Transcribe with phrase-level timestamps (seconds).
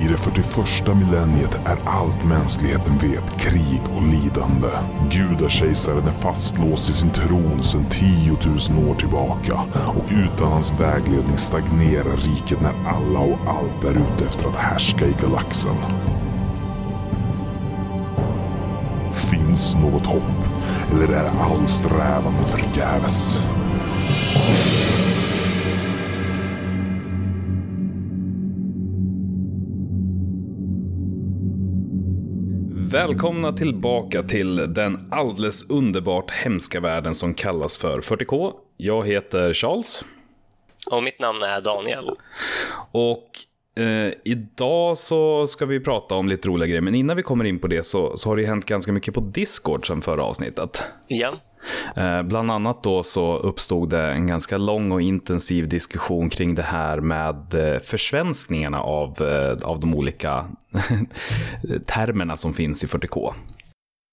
[0.00, 4.68] I det 41 millenniet är allt mänskligheten vet krig och lidande.
[5.10, 11.38] Gudakejsaren är fastlåst i sin tron sedan 10 000 år tillbaka och utan hans vägledning
[11.38, 15.76] stagnerar riket när alla och allt är ute efter att härska i galaxen.
[19.12, 20.48] Finns något hopp?
[20.92, 23.42] Eller är all strävan förgäves?
[32.90, 38.52] Välkomna tillbaka till den alldeles underbart hemska världen som kallas för 40K.
[38.76, 40.04] Jag heter Charles.
[40.90, 42.10] Och mitt namn är Daniel.
[42.92, 43.30] Och
[43.82, 47.58] eh, idag så ska vi prata om lite roliga grejer, men innan vi kommer in
[47.58, 50.82] på det så, så har det hänt ganska mycket på Discord sen förra avsnittet.
[51.06, 51.40] Ja.
[51.96, 56.62] Eh, bland annat då så uppstod det en ganska lång och intensiv diskussion kring det
[56.62, 60.46] här med eh, försvenskningarna av, eh, av de olika
[61.86, 63.34] termerna som finns i 40K.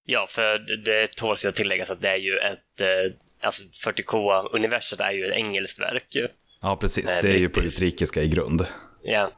[0.05, 3.07] Ja, för det tåls ju att tilläggas att det är ju ett,
[3.43, 6.17] alltså 40K-universet är ju ett engelskt verk.
[6.61, 7.19] Ja, precis.
[7.21, 8.65] Det är ju på utrikiska i grund.
[9.03, 9.31] Ja.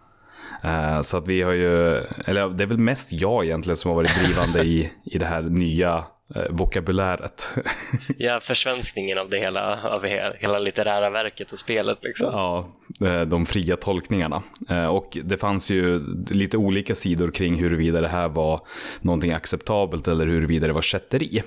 [1.03, 4.23] Så att vi har ju, eller det är väl mest jag egentligen som har varit
[4.23, 7.49] drivande i, i det här nya eh, vokabuläret.
[8.17, 12.29] ja, försvenskningen av det hela, av he- hela litterära verket och spelet liksom.
[12.33, 12.69] Ja,
[13.07, 14.43] eh, de fria tolkningarna.
[14.69, 18.61] Eh, Och det fanns ju lite olika sidor kring huruvida det här var
[19.01, 21.43] någonting acceptabelt eller huruvida det var kätteri.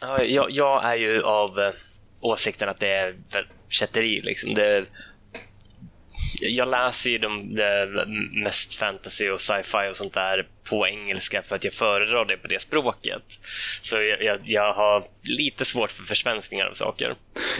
[0.00, 1.72] Ja, jag, jag är ju av eh,
[2.20, 3.16] åsikten att det är
[3.68, 4.54] kätteri liksom.
[4.54, 4.84] Det,
[6.40, 8.06] jag läser ju de, det
[8.44, 12.48] mest fantasy och sci-fi och sånt där på engelska för att jag föredrar det på
[12.48, 13.22] det språket.
[13.82, 17.14] Så jag, jag, jag har lite svårt för försvenskningar av saker.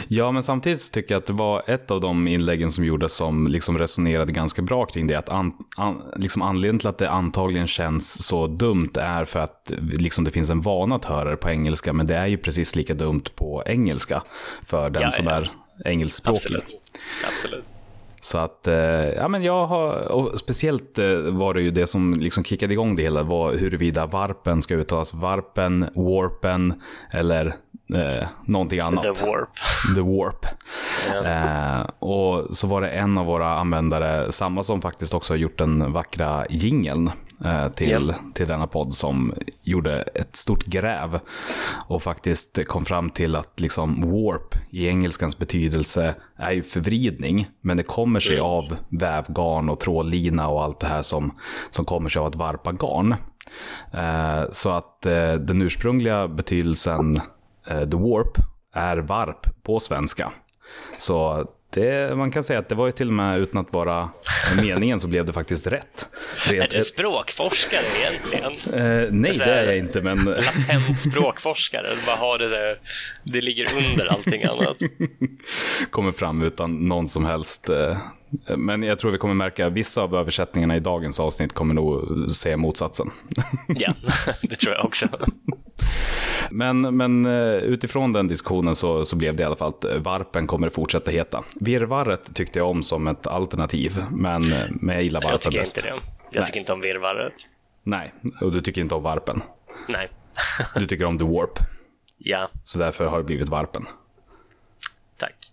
[0.07, 3.13] Ja, men samtidigt så tycker jag att det var ett av de inläggen som gjordes
[3.13, 5.15] som liksom resonerade ganska bra kring det.
[5.15, 9.71] Att an, an, liksom anledningen till att det antagligen känns så dumt är för att
[9.91, 12.75] liksom det finns en vana att höra det på engelska, men det är ju precis
[12.75, 14.23] lika dumt på engelska
[14.65, 15.31] för den Ja, som ja.
[15.31, 15.49] är
[15.85, 16.37] engelskspråkig.
[16.37, 16.81] Absolut.
[17.27, 17.80] Absolut.
[18.23, 22.13] Så att, eh, ja men jag har, och speciellt eh, var det ju det som
[22.13, 26.81] liksom kickade igång det hela var huruvida varpen ska uttalas varpen, warpen
[27.13, 27.55] eller
[27.93, 29.03] eh, någonting annat.
[29.15, 29.49] The Warp.
[29.95, 30.45] The Warp.
[31.07, 31.25] Ja.
[31.25, 35.57] Eh, och så var det en av våra användare, samma som faktiskt också har gjort
[35.57, 37.11] den vackra jingeln
[37.75, 38.31] till, Ja.
[38.33, 41.19] till denna podd, som gjorde ett stort gräv
[41.87, 47.77] och faktiskt kom fram till att liksom warp i engelskans betydelse är ju förvridning, men
[47.77, 51.37] det kommer sig av vävgarn och trådlina och allt det här som,
[51.69, 53.15] som kommer sig av att varpa garn.
[53.93, 57.21] Eh, så att eh, den ursprungliga betydelsen
[57.67, 58.37] eh, the warp
[58.73, 60.31] är varp på svenska.
[60.97, 64.09] Så det, man kan säga att det var ju till och med utan att vara
[64.55, 66.09] meningen så blev det faktiskt rätt.
[66.47, 68.51] Är Rent, du språkforskare egentligen?
[68.73, 71.95] eh, nej, det är jag inte, men Latent språkforskare?
[71.95, 72.79] Du bara har det där,
[73.23, 74.77] det ligger under allting annat.
[75.89, 77.69] kommer fram utan någon som helst.
[77.69, 77.97] eh,
[78.57, 82.31] Men jag tror vi kommer märka att vissa av översättningarna i dagens avsnitt kommer nog
[82.31, 83.11] säga motsatsen.
[83.67, 83.93] Ja,
[84.41, 85.07] det tror jag också.
[86.51, 89.97] Men, men eh, utifrån den diskussionen så, så blev det i alla fall att eh,
[89.97, 91.43] varpen kommer att fortsätta heta.
[91.59, 95.59] Virrvarret tyckte jag om som ett alternativ, men, eh, men jag gillar Jag varpen tycker
[95.59, 95.77] bäst.
[95.77, 95.95] inte det.
[96.31, 96.45] Jag Nej.
[96.45, 97.33] tycker inte om virrvarret.
[97.83, 99.41] Nej, och du tycker inte om varpen.
[99.87, 100.09] Nej.
[100.75, 101.59] Du tycker om the warp,
[102.17, 103.83] Ja, så därför har det blivit varpen.
[105.17, 105.51] tack.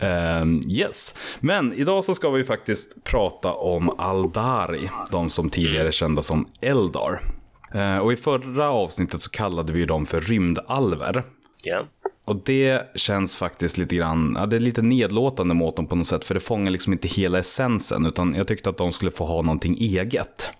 [0.00, 5.92] Ehm, yes, men idag så ska vi faktiskt prata om Aldari, de som tidigare är
[5.92, 7.20] kända som Eldar.
[7.74, 11.22] Eh, och i förra avsnittet så kallade vi dem för rymdalver.
[11.62, 11.86] Ja.
[12.24, 16.06] Och det känns faktiskt lite grann, ja, det är lite nedlåtande mot dem på något
[16.06, 19.24] sätt, för det fångar liksom inte hela essensen, utan jag tyckte att de skulle få
[19.24, 20.50] ha någonting eget.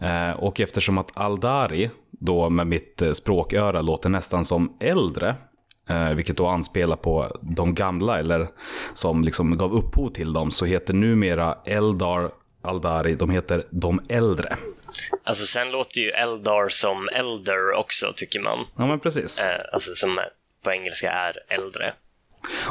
[0.00, 5.34] Eh, och eftersom att Aldari, då med mitt eh, språköra, låter nästan som äldre,
[5.88, 8.48] eh, vilket då anspelar på de gamla, eller
[8.94, 12.30] som liksom gav upphov till dem, så heter numera Eldar
[12.62, 14.56] Aldari, de heter de äldre.
[15.24, 18.66] Alltså sen låter ju Eldar som Elder också, tycker man.
[18.76, 19.42] Ja, men precis.
[19.42, 20.18] Eh, alltså som
[20.64, 21.94] på engelska är äldre.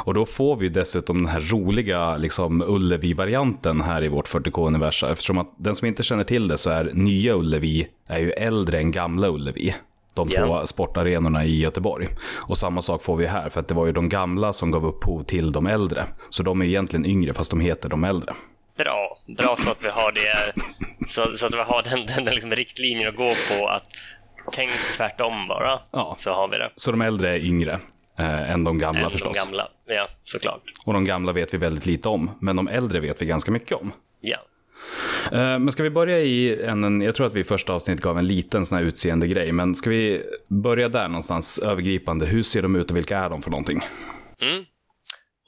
[0.04, 5.12] Och då får vi dessutom den här roliga liksom, Ullevi-varianten här i vårt 40K-universum.
[5.12, 8.78] Eftersom att den som inte känner till det så är nya Ullevi är ju äldre
[8.78, 9.74] än gamla Ullevi.
[10.14, 10.66] De två Ja.
[10.66, 12.08] sportarenorna i Göteborg.
[12.48, 14.86] Och samma sak får vi här, för att det var ju de gamla som gav
[14.86, 16.04] upphov till de äldre.
[16.30, 18.34] Så de är egentligen yngre, fast de heter de äldre.
[18.76, 20.52] Bra, bra så att vi har det,
[21.08, 23.84] så, så att vi har den, den, den liksom riktlinjen att gå på att
[24.52, 25.80] tänk tvärtom bara.
[25.90, 26.16] Ja.
[26.18, 26.70] Så har vi det.
[26.76, 27.80] Så de äldre är yngre
[28.18, 29.44] eh, än de gamla Än de förstås.
[29.44, 29.68] gamla.
[29.86, 30.62] Ja, såklart.
[30.86, 33.72] Och de gamla vet vi väldigt lite om, men de äldre vet vi ganska mycket
[33.72, 33.92] om.
[34.20, 34.38] Ja.
[35.32, 38.04] Eh, Men ska vi börja i en, en, jag tror att vi i första avsnittet
[38.04, 42.26] gav en liten sån här utseende grej, men ska vi börja där någonstans övergripande?
[42.26, 43.80] Hur ser de ut och vilka är de för någonting?
[44.40, 44.64] Mm.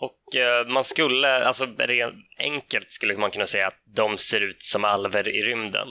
[0.01, 4.63] Och eh, man skulle, alltså rent enkelt skulle man kunna säga att de ser ut
[4.63, 5.89] som alver i rymden.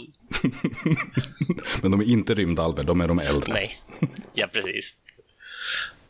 [1.81, 3.53] Men de är inte rymdalver, de är de äldre.
[3.53, 3.71] Nej,
[4.33, 4.93] ja precis.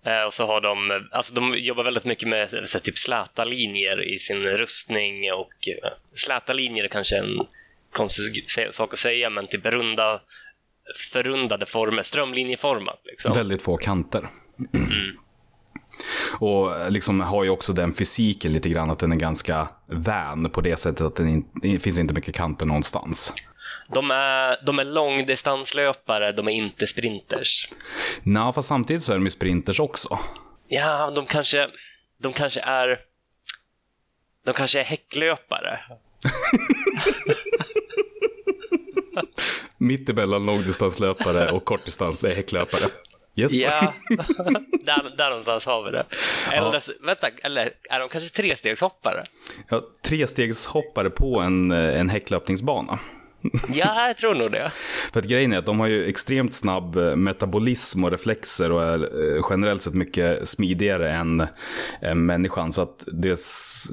[0.05, 4.13] Eh, och så har de, alltså de jobbar väldigt mycket med så typ släta linjer
[4.13, 7.39] i sin rustning och eh, släta linjer är kanske en
[7.93, 10.21] konstig sak att säga, men typ runda,
[11.11, 13.33] förrundade former, strömlinjeformat liksom.
[13.33, 14.27] Väldigt få kanter.
[16.39, 20.61] Och liksom har ju också den fysiken lite grann att den är ganska vän på
[20.61, 23.33] det sättet att den in, det finns inte mycket kanter någonstans.
[23.87, 27.69] De är, de är långdistanslöpare, de är inte sprinters.
[28.23, 30.19] Nå, fast samtidigt så är de ju sprinters också.
[30.67, 31.69] Ja, de kanske,
[32.17, 32.99] de kanske är
[34.45, 35.79] de kanske är häcklöpare.
[39.77, 42.89] Mitt emellan långdistanslöpare och kortdistans är häcklöpare.
[43.35, 43.53] Yes.
[43.53, 43.93] Ja,
[44.85, 46.05] där, där någonstans har vi det.
[46.51, 49.23] Eller, vänta, eller är de kanske trestegshoppare?
[49.69, 52.99] Ja, trestegshoppare på en, en häcklöpningsbana.
[53.74, 54.71] Ja, jag tror nog det.
[55.13, 58.83] För att grejen är att de har ju extremt snabb eh, metabolism och reflexer och
[58.83, 61.47] är eh, generellt sett mycket smidigare än,
[62.01, 62.71] än människan.
[62.71, 63.39] Så att det,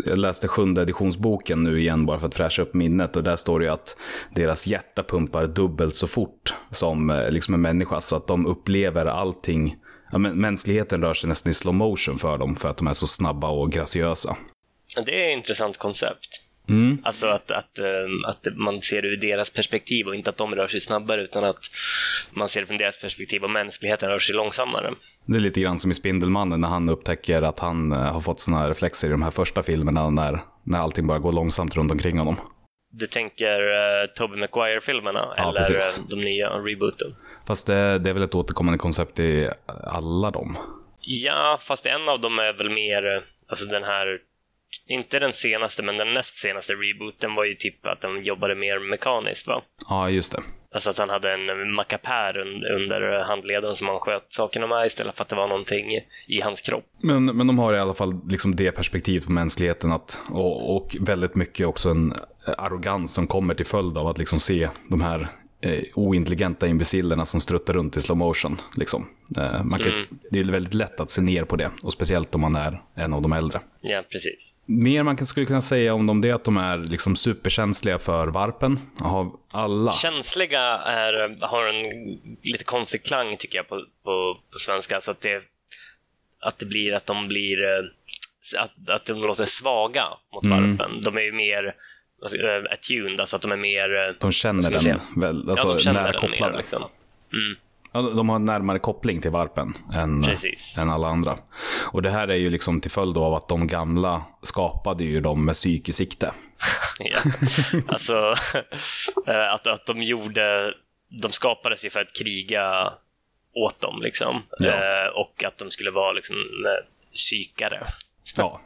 [0.06, 3.60] jag läste sjunde editionsboken nu igen bara för att fräscha upp minnet och där står
[3.60, 3.96] det ju att
[4.34, 8.00] deras hjärta pumpar dubbelt så fort som eh, liksom en människa.
[8.00, 9.76] Så att de upplever allting,
[10.12, 12.94] ja, men mänskligheten rör sig nästan i slow motion för dem för att de är
[12.94, 14.36] så snabba och graciösa.
[15.06, 16.42] Det är ett intressant koncept.
[16.68, 16.98] Mm.
[17.02, 17.84] Alltså att, att, eh,
[18.28, 21.44] att man ser det ur deras perspektiv och inte att de rör sig snabbare utan
[21.44, 21.58] att
[22.30, 24.94] man ser det från deras perspektiv och mänskligheten rör sig långsammare.
[25.26, 28.40] Det är lite grann som i Spindelmannen när han upptäcker att han eh, har fått
[28.40, 32.18] såna reflexer i de här första filmerna när, när allting bara går långsamt runt omkring
[32.18, 32.36] honom.
[32.94, 35.98] Du tänker uh, Tobey Maguire-filmerna Ja, eller precis.
[35.98, 37.14] eh, de nya rebooten?
[37.46, 39.48] Fast det, det är väl ett återkommande koncept i
[39.84, 40.56] alla dem.
[41.00, 44.18] Ja, fast en av dem är väl mer, alltså den här,
[44.92, 48.90] inte den senaste, men den näst senaste rebooten var ju typ att de jobbade mer
[48.90, 49.62] mekaniskt va?
[49.88, 50.42] Ja, just det.
[50.74, 55.16] Alltså att han hade en mackapär un- under handleden som han sköt sakerna med istället
[55.16, 55.86] för att det var någonting
[56.28, 56.84] i hans kropp.
[57.02, 60.96] Men, men de har i alla fall liksom det perspektivet på mänskligheten att, och, och
[61.00, 62.12] väldigt mycket också en
[62.58, 65.28] arrogans som kommer till följd av att liksom se de här
[65.62, 68.56] eh, ointelligenta imbecillerna som struttar runt i slow motion.
[68.76, 69.08] Liksom.
[69.36, 72.40] Eh, man kan, Det är väldigt lätt att se ner på det, och speciellt om
[72.40, 73.60] man är en av de äldre.
[73.80, 74.54] Ja, precis.
[74.66, 78.26] Mer man skulle kunna säga om dem det är att de är liksom superkänsliga för
[78.28, 78.78] varpen.
[78.98, 79.92] Har alla.
[79.92, 81.90] Känsliga är, har en
[82.42, 85.00] lite konstig klang tycker jag på, på, på svenska.
[85.00, 85.42] Så att det,
[86.40, 87.84] att det blir att de blir eh,
[88.62, 90.04] att, att de låter svaga
[90.34, 90.76] mot Mm.
[90.76, 91.00] varpen.
[91.00, 91.74] De är ju mer
[92.72, 94.08] attuned, alltså att de är mer...
[94.08, 96.52] eh, De känner den väl, alltså ja, de känner nära den kopplade.
[96.52, 96.58] mer.
[96.58, 96.82] Liksom.
[97.32, 97.56] Mm,
[97.94, 100.78] Ja, de har närmare koppling till varpen än, Precis.
[100.78, 101.38] än alla andra.
[101.92, 105.44] Och det här är ju liksom till följd av att de gamla skapade ju dem
[105.44, 106.32] med psyk i sikte.
[106.98, 107.18] ja.
[107.88, 108.14] Alltså,
[109.26, 110.74] eh, att, att de gjorde...
[111.22, 112.92] De skapades ju för att kriga
[113.54, 114.42] åt dem, liksom.
[114.58, 114.68] Ja.
[114.70, 117.86] Eh, och att de skulle vara liksom eh, psykare.
[118.36, 118.60] Ja.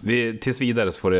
[0.00, 1.18] Vi, tills vidare så får det,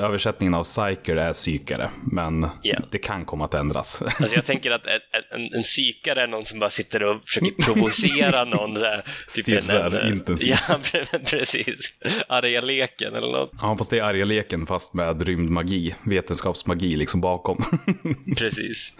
[0.00, 2.78] översättningen av psyker är psykare, men Ja.
[2.90, 4.02] det kan komma att ändras.
[4.02, 7.50] Alltså jag tänker att en, en, en psykare är någon som bara sitter och försöker
[7.62, 8.76] provocera någon.
[8.76, 10.58] Så här, Stirrar en, intensivt.
[10.68, 11.92] Ja, pre- precis.
[12.28, 13.50] Arga leken eller något.
[13.60, 17.64] Ja, fast det är arga leken fast med rymdmagi, vetenskapsmagi liksom bakom.
[18.36, 18.92] Precis.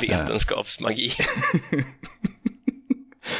[0.00, 1.12] Vetenskapsmagi.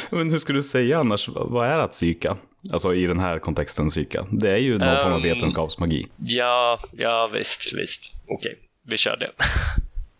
[0.09, 2.37] Men hur skulle du säga annars, vad är att psyka?
[2.73, 4.25] Alltså i den här kontexten psyka.
[4.31, 5.23] Det är ju någon form av Ehm.
[5.23, 6.07] vetenskapsmagi.
[6.17, 8.13] Ja, ja visst, visst.
[8.27, 9.31] Okej, vi kör det.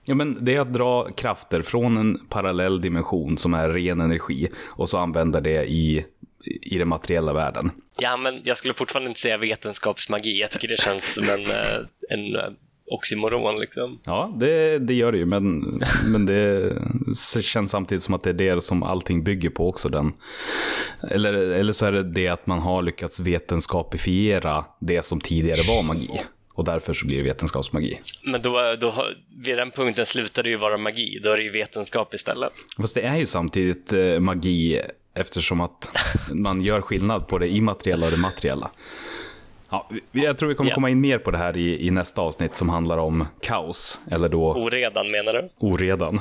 [0.09, 4.47] Ja, men det är att dra krafter från en parallell dimension som är ren energi
[4.65, 6.05] och så använda det i,
[6.61, 7.71] i den materiella världen.
[7.97, 10.39] Ja, men jag skulle fortfarande inte säga vetenskapsmagi.
[10.41, 11.79] Jag tycker det känns som en, eh,
[12.09, 12.41] en eh,
[12.87, 13.99] oxymoron liksom.
[14.03, 15.59] Ja, det, det gör det ju, men,
[16.05, 16.73] men det
[17.41, 19.89] känns samtidigt som att det är det som allting bygger på också.
[19.89, 20.13] Den.
[21.11, 25.83] Eller, eller så är det det att man har lyckats vetenskapifiera det som tidigare var
[25.83, 26.21] magi.
[26.53, 27.99] Och därför så blir det vetenskapsmagi.
[28.23, 29.07] Men då, då,
[29.45, 31.19] vid den punkten slutar det ju vara magi.
[31.23, 32.53] Då är det ju vetenskap istället.
[32.77, 34.81] Fast det är ju samtidigt eh, magi
[35.15, 35.91] eftersom att
[36.31, 38.71] man gör skillnad på det immateriella och det materiella.
[39.69, 40.75] Ja, jag tror vi kommer Ja.
[40.75, 44.29] komma in mer på det här i, i nästa avsnitt som handlar om kaos, eller
[44.29, 45.49] då Oredan menar du?
[45.59, 46.19] oredan.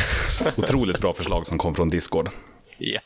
[0.56, 2.28] Otroligt bra förslag som kom från Discord.
[2.78, 3.00] Ja.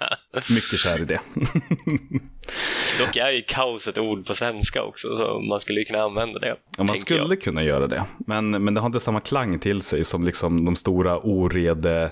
[0.50, 1.20] Mycket kär i det.
[2.98, 6.56] Dock är ju kaos ett ord på svenska också, så man skulle kunna använda det.
[6.78, 7.40] Ja, man skulle jag.
[7.42, 10.76] kunna göra det, men, men det har inte samma klang till sig som liksom de
[10.76, 12.02] stora orede...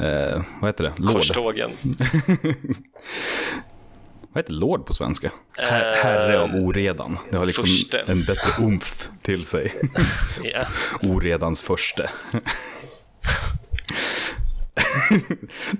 [0.00, 0.92] Eh, vad heter det?
[0.98, 1.12] Lord.
[1.12, 1.70] Korstågen.
[4.36, 5.32] vad heter lord på svenska?
[5.56, 7.18] Her herre av oredan.
[7.30, 7.98] Det har liksom förste.
[7.98, 9.72] en bättre umf till sig.
[10.44, 10.68] yeah.
[11.02, 12.10] Oredans förste.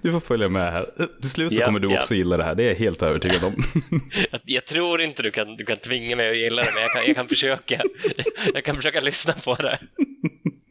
[0.03, 0.91] du får följa med här.
[1.21, 3.65] Till slut så kommer du också gilla det här, det är jag helt övertygad om.
[4.31, 6.93] jag, jag, tror inte du kan, du kan tvinga mig att gilla det, men jag
[6.93, 7.83] kan, jag kan, försöka.
[8.55, 9.79] jag kan försöka lyssna på det.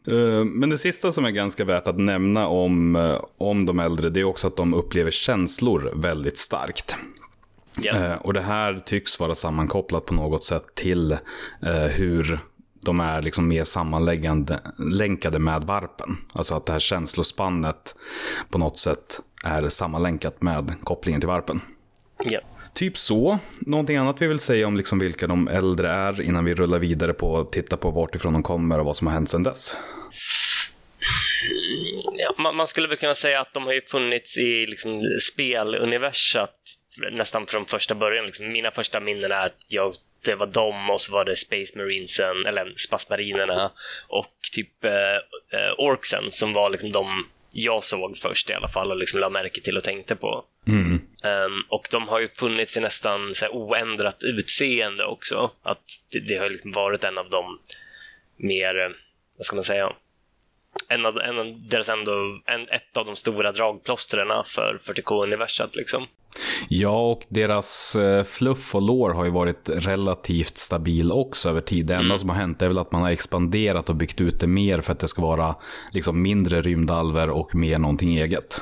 [0.07, 4.09] Eh, men det sista som är ganska värt att nämna om, eh, om de äldre,
[4.09, 6.97] det är också att de upplever känslor väldigt starkt.
[7.81, 8.21] Yeah.
[8.21, 12.39] Och det här tycks vara sammankopplat på något sätt till eh, hur
[12.85, 16.17] de är liksom mer sammanlänkade med varpen.
[16.33, 17.95] Alltså att det här känslospannet
[18.49, 21.61] på något sätt är sammanlänkat med kopplingen till varpen.
[22.25, 22.43] Yeah.
[22.73, 23.39] Typ så.
[23.59, 27.13] Någonting annat vi vill säga om liksom vilka de äldre är innan vi rullar vidare
[27.13, 29.77] på att titta på vart ifrån de kommer och vad som har hänt sedan dess?
[32.17, 35.01] Ja, man skulle väl kunna säga att de har ju funnits i liksom
[35.33, 36.55] speluniversat
[37.11, 38.25] nästan från första början.
[38.25, 41.77] Liksom, mina första minnen är att jag det var dem och så var det Space
[41.77, 43.71] Marinesen, eller Spasmarinerna
[44.07, 45.15] och typ eh,
[45.59, 49.29] eh, Orksen som var liksom de jag såg först i alla fall och liksom la
[49.29, 50.45] märke till och tänkte på.
[50.67, 50.93] Mm.
[51.23, 55.51] Um, och de har ju funnits i nästan så oändrat utseende också.
[55.63, 57.59] Att det, det har liksom varit en av de
[58.37, 58.89] mer, eh,
[59.37, 59.93] vad ska man säga,
[60.87, 62.11] en av, en av deras ändå,
[62.45, 66.07] en, ett av de stora dragplåstren för 40K-universat liksom.
[66.69, 71.85] Ja, och deras eh, fluff och lår har ju varit relativt stabil också över tid.
[71.85, 72.17] Det enda mm.
[72.17, 74.91] som har hänt är väl att man har expanderat och byggt ut det mer för
[74.91, 75.55] att det ska vara
[75.91, 78.61] liksom mindre rymdalver och mer någonting eget.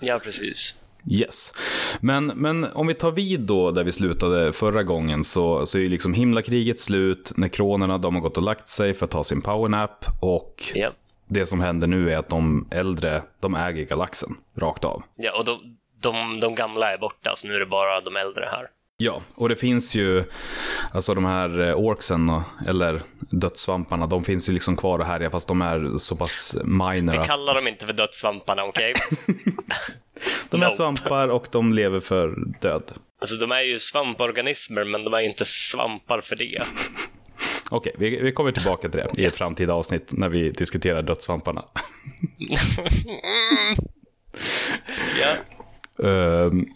[0.00, 0.74] Ja, precis.
[1.10, 1.52] Yes.
[2.00, 5.82] Men, men om vi tar vid då där vi slutade förra gången så, så är
[5.82, 9.42] ju liksom himlakriget slut, nekronerna de har gått och lagt sig för att ta sin
[9.42, 10.92] powernap och yeah.
[11.28, 15.02] Det som händer nu är att de äldre, de äger galaxen rakt av.
[15.16, 15.60] Ja, och då,
[16.00, 18.66] de, de gamla är borta, så nu är det bara de äldre här.
[18.96, 20.24] Ja, och det finns ju,
[20.92, 25.48] alltså de här eh, orksen, eller dödssvamparna, de finns ju liksom kvar och härja fast
[25.48, 27.18] de är så pass minor.
[27.18, 28.94] Vi kallar dem inte för dödssvamparna, okej?
[28.94, 29.34] Okay?
[30.50, 30.76] de är nope.
[30.76, 32.92] svampar och de lever för död.
[33.20, 36.62] Alltså de är ju svamporganismer, men de är inte svampar för det.
[37.70, 41.02] Okej, okay, vi, vi kommer tillbaka till det i ett framtida avsnitt när vi diskuterar
[41.02, 41.64] dödssvamparna.
[46.02, 46.66] Ehm,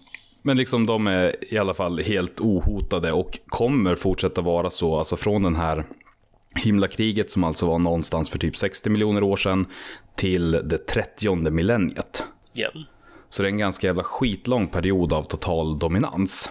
[0.42, 5.16] men liksom de är i alla fall helt ohotade och kommer fortsätta vara så, alltså
[5.16, 5.84] från den här
[6.54, 9.66] himlakriget som alltså var någonstans för typ 60 miljoner år sedan
[10.16, 12.24] till det 30 millenniet.
[12.54, 12.72] Yeah.
[13.28, 16.50] Så det är en ganska jävla skitlång period av total dominans.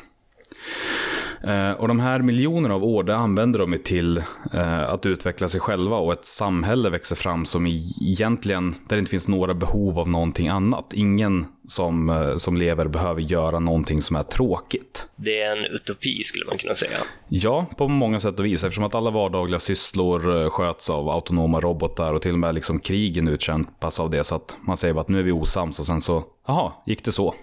[1.45, 4.17] Eh, och de här miljonerna av år, det använder de till
[4.53, 9.09] eh, att utveckla sig själva och ett samhälle växer fram som egentligen, där det inte
[9.09, 10.93] finns några behov av någonting annat.
[10.93, 15.07] Ingen som, eh, som lever behöver göra någonting som är tråkigt.
[15.15, 16.97] Det är en utopi skulle man kunna säga.
[17.27, 18.63] Ja, på många sätt och vis.
[18.63, 23.27] Eftersom att alla vardagliga sysslor sköts av autonoma robotar och till och med liksom krigen
[23.27, 24.23] utkämpas av det.
[24.23, 27.05] Så att man säger bara att nu är vi osams och sen så, jaha, gick
[27.05, 27.35] det så?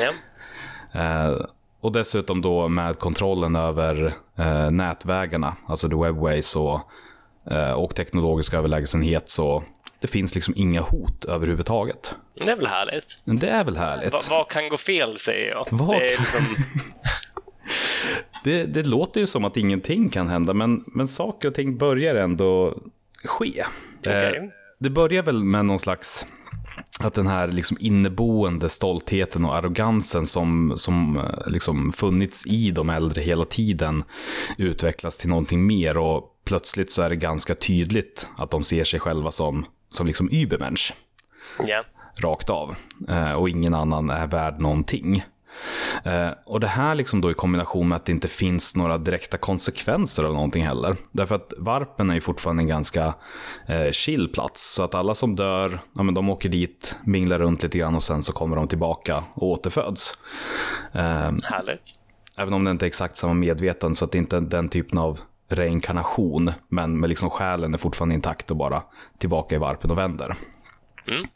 [0.00, 1.48] ja.
[1.80, 6.80] Och dessutom då med kontrollen över eh, nätvägarna, alltså the webways och,
[7.50, 9.64] eh, och teknologisk överlägsenhet så
[10.00, 12.14] det finns liksom inga hot överhuvudtaget.
[12.34, 13.18] Det är väl härligt?
[13.24, 14.12] Det är väl härligt.
[14.12, 15.66] Va, vad kan gå fel säger jag.
[15.70, 16.40] Vad det, liksom...
[18.44, 22.14] det, det, låter ju som att ingenting kan hända, men, men saker och ting börjar
[22.14, 22.78] ändå
[23.24, 23.64] ske.
[24.00, 24.36] Okay.
[24.36, 24.42] Eh,
[24.78, 26.26] det börjar väl med någon slags
[26.98, 32.90] att den här liksom inneboende stoltheten och arrogansen som, som eh, liksom funnits i de
[32.90, 34.04] äldre hela tiden
[34.58, 39.00] utvecklas till någonting mer och plötsligt så är det ganska tydligt att de ser sig
[39.00, 40.94] själva som, som liksom Übermensch.
[41.66, 41.84] Yeah.
[42.20, 42.74] Rakt av.
[43.08, 45.24] Eh, och ingen annan är värd någonting.
[46.04, 49.36] Eh, och det här liksom då i kombination med att det inte finns några direkta
[49.36, 50.96] konsekvenser av någonting heller.
[51.12, 53.14] Därför att varpen är ju fortfarande en ganska
[53.66, 54.74] eh, chill plats.
[54.74, 58.02] Så att alla som dör, ja, men de åker dit, minglar runt lite grann och
[58.02, 60.18] sen så kommer de tillbaka och återföds.
[60.92, 61.94] Eh, Härligt.
[62.38, 64.98] Även om det inte är exakt samma medvetande så att det inte är den typen
[64.98, 66.52] av reinkarnation.
[66.68, 68.82] Men med liksom själen är fortfarande intakt och bara
[69.18, 70.36] tillbaka i varpen och vänder.
[71.06, 71.26] Mm.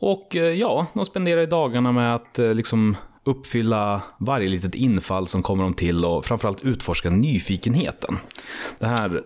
[0.00, 2.96] Och ja, de spenderar dagarna med att liksom
[3.28, 8.18] uppfylla varje litet infall som kommer dem till och framförallt utforska nyfikenheten.
[8.78, 9.22] Det här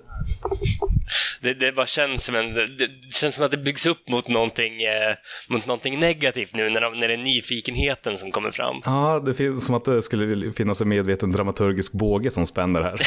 [1.40, 4.82] Det, det bara känns som en, det, känns som att det byggs upp mot någonting,
[4.82, 5.14] eh,
[5.48, 8.82] mot någonting negativt nu när, de, när det är nyfikenheten som kommer fram.
[8.84, 13.00] Ja, det finns som att det skulle finnas en medveten dramaturgisk båge som spänner här.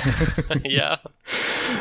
[0.64, 0.98] ja.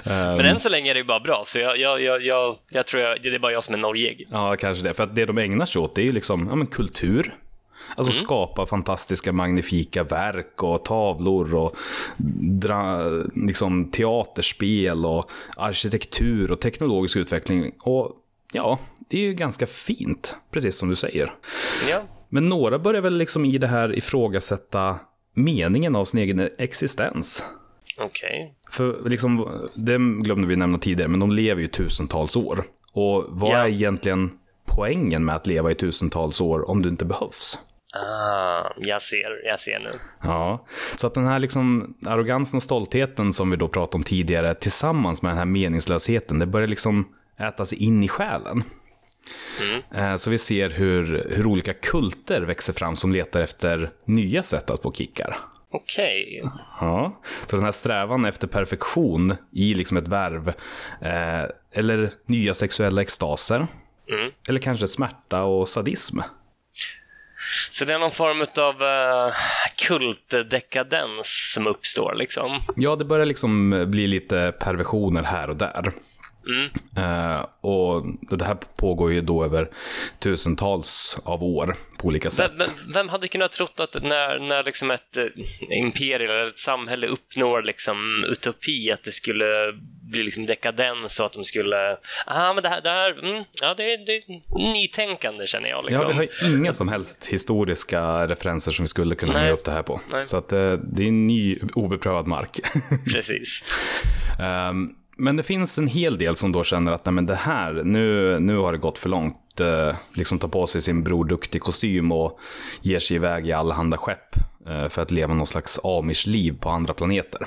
[0.37, 2.87] Men än så länge är det ju bara bra, så jag, jag, jag, jag, jag
[2.87, 4.26] tror jag, det är bara jag som är nojig.
[4.30, 4.94] Ja, kanske det.
[4.94, 7.35] För att det de ägnar sig åt det är ju liksom ja, men kultur.
[7.97, 11.76] Alltså skapa fantastiska magnifika verk och tavlor och
[12.61, 13.03] dra,
[13.35, 17.73] liksom, teaterspel och arkitektur och teknologisk utveckling.
[17.81, 18.12] Och
[18.53, 21.35] ja, det är ju ganska fint, precis som du säger.
[21.91, 22.03] Ja.
[22.29, 24.97] Men några börjar väl liksom i det här ifrågasätta
[25.35, 27.45] meningen av sin egen existens.
[27.99, 28.55] Okej.
[28.71, 32.64] För liksom, det glömde vi nämna tidigare, men de lever ju tusentals år.
[32.93, 33.57] Och vad Ja.
[33.59, 34.31] är egentligen
[34.67, 37.59] poängen med att leva i tusentals år om du inte behövs?
[37.94, 39.90] Ah, jag ser, jag ser nu.
[40.22, 44.54] Ja, så att den här liksom arrogansen och stoltheten som vi då pratade om tidigare
[44.54, 47.08] tillsammans med den här meningslösheten, det börjar liksom
[47.38, 48.64] äta sig in i själen.
[49.94, 54.70] Eh, Så vi ser hur, hur olika kulter växer fram som letar efter nya sätt
[54.70, 55.36] att få kickar.
[55.70, 56.42] Okej.
[56.80, 60.48] Ja, så den här strävan efter perfektion i liksom ett värv,
[61.00, 63.66] eh, eller nya sexuella extaser,
[64.08, 64.30] Mm.
[64.48, 66.18] eller kanske smärta och sadism.
[67.70, 69.34] Så det är någon form av uh,
[69.76, 72.62] kultdekadens som uppstår liksom.
[72.76, 75.92] Ja, det börjar liksom bli lite perversioner här och där.
[76.46, 76.70] Mm.
[76.96, 78.04] Eh, och
[78.38, 79.70] det här pågår ju då över
[80.18, 82.52] tusentals av år på olika sätt.
[82.58, 85.26] Vem, vem, hade kunnat trott att när, när liksom ett eh,
[85.78, 89.44] imperium eller ett samhälle uppnår liksom utopi, att det skulle
[90.11, 91.76] bli liksom dekadens och att de skulle...
[92.26, 95.84] Ah, men det här, det här mm, ja, det, är- det är nytänkande känner jag.
[95.84, 96.00] Liksom.
[96.02, 99.64] Ja, vi har ju inga som helst historiska referenser som vi skulle kunna hänga upp
[99.64, 100.00] det här på.
[100.16, 100.26] Nej.
[100.26, 102.61] Så att eh, det är en ny obeprövad mark.
[103.12, 103.62] Precis.
[104.40, 107.73] Ehm, men det finns en hel del som då känner att nej, men det här,
[107.73, 109.61] nu, nu har det gått för långt.
[109.61, 112.38] Eh, liksom tar på sig sin Bror Duktig kostym och
[112.82, 114.37] ger sig iväg i allehanda skepp
[114.68, 117.40] eh, för att leva någon slags amish-liv på andra planeter.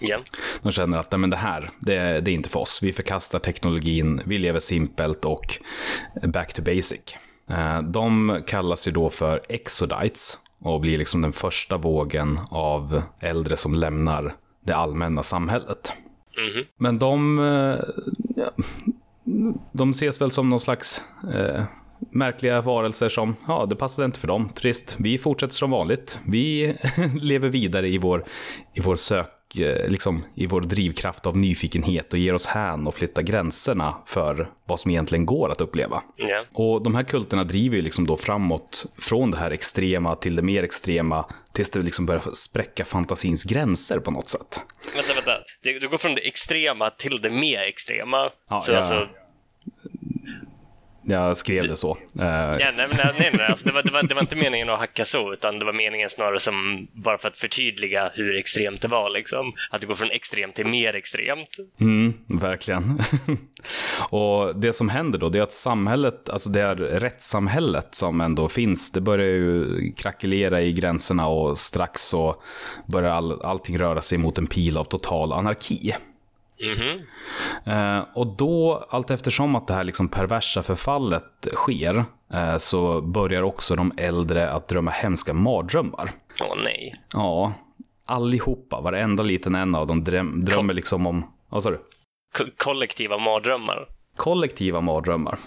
[0.00, 0.16] Ja.
[0.62, 2.82] De känner att nej, men det här, det, det är inte för oss.
[2.82, 5.58] Vi förkastar teknologin, vi lever simpelt och
[6.22, 7.00] back to basic.
[7.50, 13.56] Eh, De kallas ju då för exodites och blir liksom den första vågen av äldre
[13.56, 14.34] som lämnar
[14.66, 15.92] det allmänna samhället.
[16.36, 16.64] Mhm.
[16.76, 17.84] Men de, eh,
[18.36, 18.50] ja,
[19.72, 21.02] de ses väl som någon slags
[21.34, 21.64] eh,
[22.10, 24.48] märkliga varelser som, ja, det passade inte för dem.
[24.54, 24.96] Trist.
[24.98, 26.18] Vi fortsätter som vanligt.
[26.26, 26.76] Vi
[27.20, 28.24] lever vidare i vår,
[28.74, 29.28] i vår sök,
[29.88, 34.80] liksom i vår drivkraft av nyfikenhet och ger oss hän och flyttar gränserna för vad
[34.80, 36.02] som egentligen går att uppleva.
[36.16, 36.44] Ja.
[36.52, 40.42] Och de här kulterna driver ju liksom då framåt från det här extrema till det
[40.42, 44.60] mer extrema tills det liksom börjar spräcka fantasins gränser på något sätt.
[44.96, 45.32] Vänta, vänta.
[45.62, 48.30] Du går från det extrema till det mer extrema.
[48.50, 48.78] Ja, så ja.
[48.78, 49.08] alltså,
[51.10, 51.98] Jag skrev det så.
[52.20, 52.26] Eh,
[52.60, 53.46] Ja, nej, nej, nej.
[53.48, 55.72] Alltså, det, var, det, var, det var inte meningen att hacka så, utan det var
[55.72, 59.10] meningen snarare som bara för att förtydliga hur extremt det var.
[59.10, 59.52] Liksom.
[59.70, 61.48] Att det går från extremt till mer extremt.
[61.80, 63.00] Mm, verkligen.
[64.10, 68.48] och det som händer då, det är att samhället, alltså det är rättssamhället som ändå
[68.48, 72.42] finns, det börjar ju krackelera i gränserna och strax så
[72.86, 75.94] börjar all, allting röra sig mot en pil av total anarki.
[76.60, 77.06] Mhm.
[77.74, 83.42] Eh, och då, allt eftersom att det här liksom perversa förfallet sker, eh, så börjar
[83.42, 86.10] också de äldre att drömma hemska mardrömmar.
[86.40, 87.00] Åh nej.
[87.12, 87.52] Ja,
[88.06, 91.80] allihopa, varenda liten en av dem dröm, drömmer liksom om, vad sa du?
[92.38, 93.88] Ko- kollektiva mardrömmar.
[94.16, 95.38] Kollektiva mardrömmar.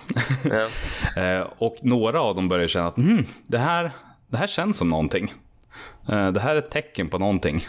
[0.43, 0.67] Ja.
[1.21, 3.91] Eh, och några av dem börjar känna att mm, det, här,
[4.28, 5.34] det här känns som någonting.
[6.08, 7.65] Det här är ett tecken på någonting.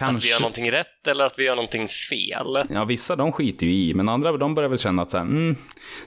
[0.00, 0.28] Eh, Att vi kanske...
[0.28, 2.66] gör någonting rätt eller att vi gör någonting fel.
[2.70, 5.24] Ja, vissa de skiter ju i, men andra de börjar väl känna att så här,
[5.24, 5.56] mm,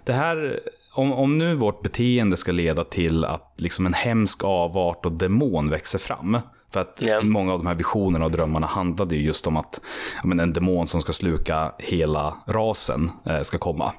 [0.04, 0.60] det här,
[0.94, 5.70] om, om nu vårt beteende ska leda till att liksom en hemsk avart och demon
[5.70, 6.38] växer fram.
[6.74, 7.22] För att Ja.
[7.22, 9.82] många av de här visionerna och drömmarna handlade ju just om att
[10.24, 13.94] men en demon som ska sluka hela rasen eh, ska komma.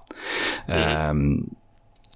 [0.68, 1.51] Ehm,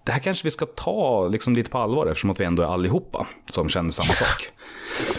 [0.04, 2.66] det här kanske vi ska ta liksom lite på allvar eftersom att vi ändå är
[2.66, 4.48] allihopa som känner samma sak.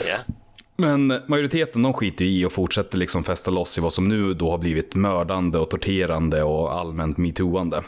[0.08, 0.34] Ja.
[0.78, 4.52] Men majoriteten de skiter i och fortsätter liksom fästa loss i vad som nu då
[4.52, 7.84] har blivit mördande och torterande och allmänt metooande.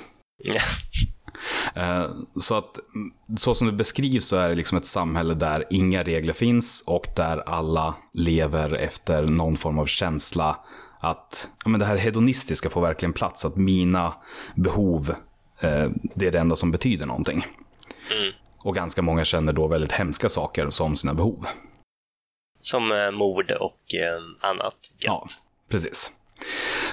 [1.75, 5.63] Eh, Så att mm, så som det beskrivs så är det liksom ett samhälle där
[5.69, 10.57] inga regler finns och där alla lever efter någon form av känsla
[10.99, 14.13] att ja, men det här hedonistiska får verkligen plats, att mina
[14.55, 15.15] behov,
[15.59, 17.45] eh, det är det enda som betyder någonting.
[18.63, 21.45] Och ganska många känner då väldigt hemska saker som sina behov.
[22.65, 24.75] Som eh, mord och eh, annat.
[24.97, 25.27] Ja,
[25.69, 26.11] precis.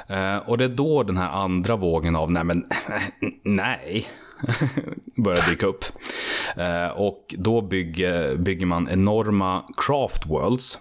[0.09, 2.69] Eh, och det är då den här andra vågen av nej men
[3.43, 4.07] nej
[5.17, 5.85] börjar dyka upp.
[6.95, 10.79] Och då bygger, bygger man enorma craft worlds.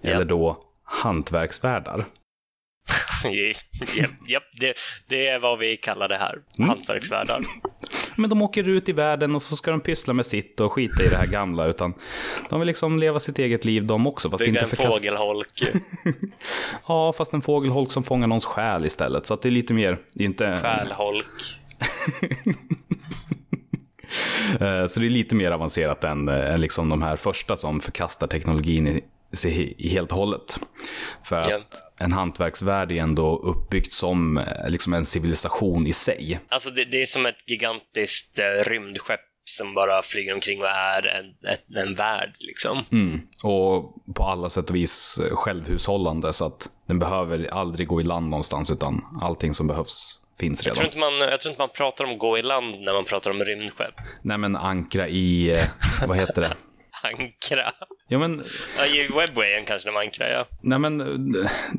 [0.00, 0.10] Ja.
[0.10, 2.04] Eller då hantverksvärldar.
[3.96, 4.74] Japp, japp, det,
[5.08, 6.38] det är vad vi kallar det här.
[6.58, 6.68] Mm.
[6.68, 7.44] Hantverksvärldar.
[8.16, 11.04] Men de åker ut i världen och så ska de pyssla med sitt och skita
[11.04, 11.66] i det här gamla.
[11.66, 11.94] Utan
[12.50, 14.30] de vill liksom leva sitt eget liv de också.
[14.30, 15.62] Fast Bygga inte en fågelholk.
[16.88, 19.26] Ja, fast en fågelholk som fångar någons själ istället.
[19.26, 20.60] Så att det är lite mer, inte...
[20.62, 21.26] Själholk.
[24.60, 27.80] Eh, Så det är lite mer avancerat än, eh, än liksom de här första som
[27.80, 29.00] förkastar teknologin i,
[29.36, 30.58] sig i helt och hållet.
[31.24, 31.60] För att Ja.
[32.04, 36.40] en hantverksvärld är ändå uppbyggt som eh, liksom en civilisation i sig.
[36.48, 41.06] Alltså det, det är som ett gigantiskt eh, rymdskepp som bara flyger omkring och är
[41.06, 42.84] en, ett, en värld liksom.
[42.92, 43.20] Mm.
[43.42, 48.04] Och på alla sätt och vis eh, självhushållande så att den behöver aldrig gå i
[48.04, 50.98] land någonstans utan allting som behövs finns Jag tror, redan.
[50.98, 53.38] inte man, jag tror inte man pratar om gå i land när man pratar om
[53.44, 53.94] rymdskepp.
[54.22, 56.54] Nej men ankra i, eh, vad heter det?
[57.04, 57.72] Ankra.
[58.08, 58.44] Ja men
[58.78, 60.46] Ja, I webwayen kanske de ankrar, ja.
[60.60, 61.00] Nej men,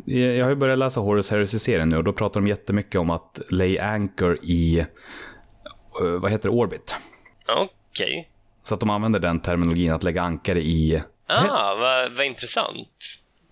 [0.08, 3.10] eh, jag har ju börjat läsa Horus Heresy-serien nu och då pratar de jättemycket om
[3.10, 4.86] att lay anchor i, eh,
[6.22, 6.96] vad heter det, orbit.
[7.48, 8.30] Okej.
[8.64, 12.88] Så att de använder den terminologin att lägga ankare i, Ah, vad, vad intressant.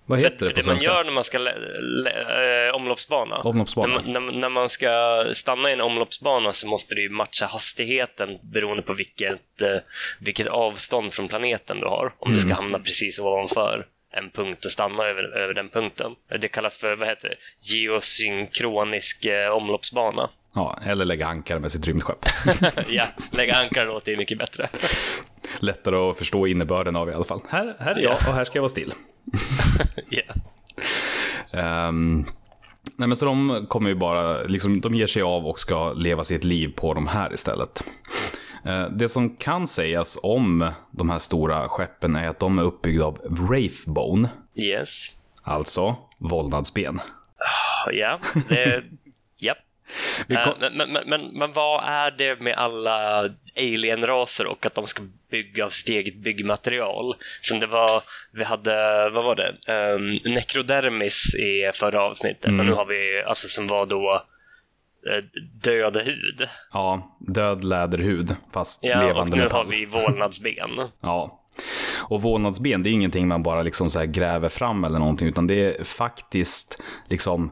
[0.05, 0.85] Vad heter för det på det man svenska?
[0.87, 3.35] gör när man ska äh, omloppsbana.
[3.35, 4.01] Omloppsbana.
[4.05, 8.37] När, man- när, när man ska stanna i en omloppsbana så måste du matcha hastigheten
[8.41, 9.77] beroende på vilket, eh,
[10.19, 12.13] vilket avstånd från planeten du har.
[12.19, 12.49] Om du Mm.
[12.49, 13.85] ska hamna precis ovanför
[14.15, 16.15] en punkt och stanna över, över den punkten.
[16.39, 17.35] Det kallas för, vad heter det,
[17.75, 20.29] geosynkronisk eh, omloppsbana.
[20.55, 22.25] Ja, eller lägga ankare med sitt rymdskepp.
[22.89, 24.69] ja, lägga ankar låter ju mycket bättre.
[25.59, 27.41] Lättare att förstå innebörden av i alla fall.
[27.49, 28.93] Här, här är jag och här ska jag vara still.
[30.09, 30.21] ja.
[31.51, 32.25] Ehm,
[32.95, 36.23] nej men så de kommer ju bara, liksom, de ger sig av och ska leva
[36.23, 37.83] sitt liv på de här istället.
[38.65, 43.05] Eh, Det som kan sägas om de här stora skeppen är att de är uppbyggda
[43.05, 45.07] av Wraithbone, Yes.
[45.43, 47.01] alltså vålnadsben.
[47.91, 48.43] Ja, det...
[48.49, 48.97] Vi Eh, kom-
[50.27, 55.03] Men, men, men, men, men vad är det med alla alienraser och att de ska
[55.31, 57.15] bygga av sitt eget byggmaterial?
[57.41, 62.59] Som det var, vi hade, vad var det, um, Necrodermis i förra avsnittet Mm.
[62.59, 64.23] och nu har vi, alltså som var då
[65.11, 65.23] eh,
[65.63, 66.47] död hud.
[66.73, 69.65] Ja, död läderhud, fast Ja, och levande nu metall.
[69.65, 70.69] har vi vålnadsben.
[71.01, 71.39] Ja.
[72.09, 75.79] Och vålnadsben, det är ingenting man bara liksom så gräver fram eller någonting, utan det
[75.79, 77.51] är faktiskt liksom,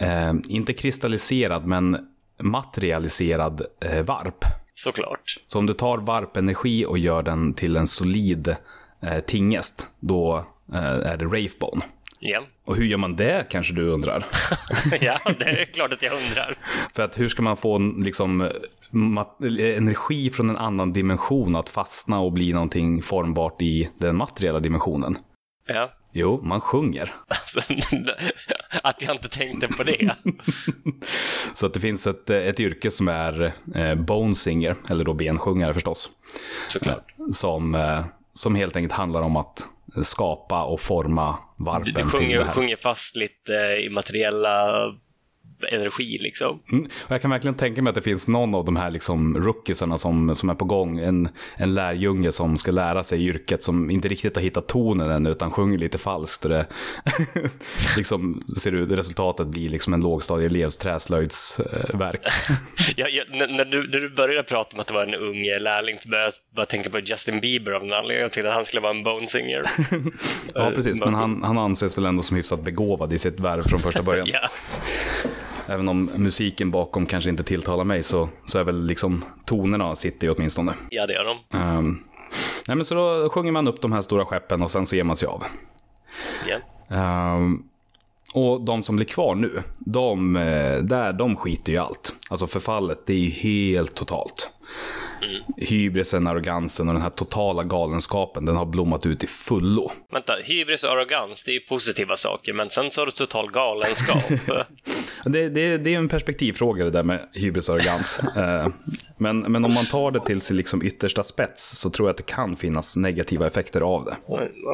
[0.00, 1.98] eh, inte kristalliserad, men
[2.42, 4.44] materialiserad eh, varp.
[4.74, 5.36] Såklart.
[5.46, 8.56] Så om du tar varpenergi och gör den till en solid
[9.02, 11.84] eh, tingest, då eh, är det Wraithbone.
[12.20, 12.42] Ja.
[12.64, 14.26] Och hur gör man det, kanske du undrar?
[15.00, 16.58] ja, det är klart att jag undrar.
[16.94, 18.50] För att hur ska man få liksom,
[19.76, 25.16] energi från en annan dimension att fastna och bli någonting formbart i den materiella dimensionen?
[25.66, 25.90] Ja.
[26.18, 27.14] Jo, man sjunger.
[27.28, 27.60] Alltså,
[28.82, 30.16] att jag inte tänkte på det.
[31.54, 35.74] Så att det finns ett, ett yrke som är eh, bone singer, eller då bensjungare
[35.74, 36.10] förstås.
[36.68, 37.14] Såklart.
[37.32, 39.68] Som, eh, som helt enkelt handlar om att
[40.04, 42.52] skapa och forma Du, varpen du till sjunger, det här.
[42.52, 43.52] sjunger fast lite
[43.86, 44.84] i materiella
[45.72, 46.60] energi liksom.
[46.72, 46.84] Mm.
[46.84, 49.98] Och jag kan verkligen tänka mig att det finns någon av de här liksom rookiesarna
[49.98, 50.98] som, som är på gång.
[50.98, 55.26] En, en lärjunge som ska lära sig yrket som inte riktigt har hittat tonen än
[55.26, 56.44] utan sjunger lite falskt.
[56.44, 56.66] Och det,
[57.96, 62.20] liksom, ser du, resultatet blir liksom en lågstadieelevs träslöjdsverk.
[62.96, 65.98] Jag, jag, när, du, när du började prata om att det var en ung lärling
[66.02, 68.22] så började jag bara tänka på Justin Bieber av någon anledning.
[68.22, 69.62] Jag tänkte att han skulle vara en bone singer.
[70.54, 71.00] ja, precis.
[71.00, 74.28] Men han, han anses väl ändå som hyfsat begåvad i sitt värv från första början.
[74.32, 74.48] ja.
[75.68, 80.26] Även om musiken bakom kanske inte tilltalar mig så, så är väl liksom tonerna sitter
[80.26, 80.74] ju åtminstone.
[80.90, 81.58] ja, det gör de.
[81.58, 82.04] Um,
[82.68, 85.04] nej men så då sjunger man upp de här stora skeppen och sen så ger
[85.04, 85.44] man sig av.
[86.48, 86.58] Ja.
[86.96, 87.62] Ehm,
[88.34, 92.14] och de som blir kvar nu, de, eh, där, de skiter ju allt.
[92.30, 94.50] Alltså förfallet, det är ju helt totalt.
[95.56, 99.92] Hybrisen, arrogansen och den här totala galenskapen, den har blommat ut i fullo.
[100.12, 103.50] Vänta, hybris och arrogans, det är ju positiva saker, men sen så har du total
[103.50, 104.22] galenskap.
[105.24, 108.20] Det, det, det är en perspektivfråga det där med hybris och arrogans.
[108.36, 108.68] Eh,
[109.18, 112.16] men, men om man tar det till sin liksom yttersta spets så tror jag att
[112.16, 114.16] det kan finnas negativa effekter av det.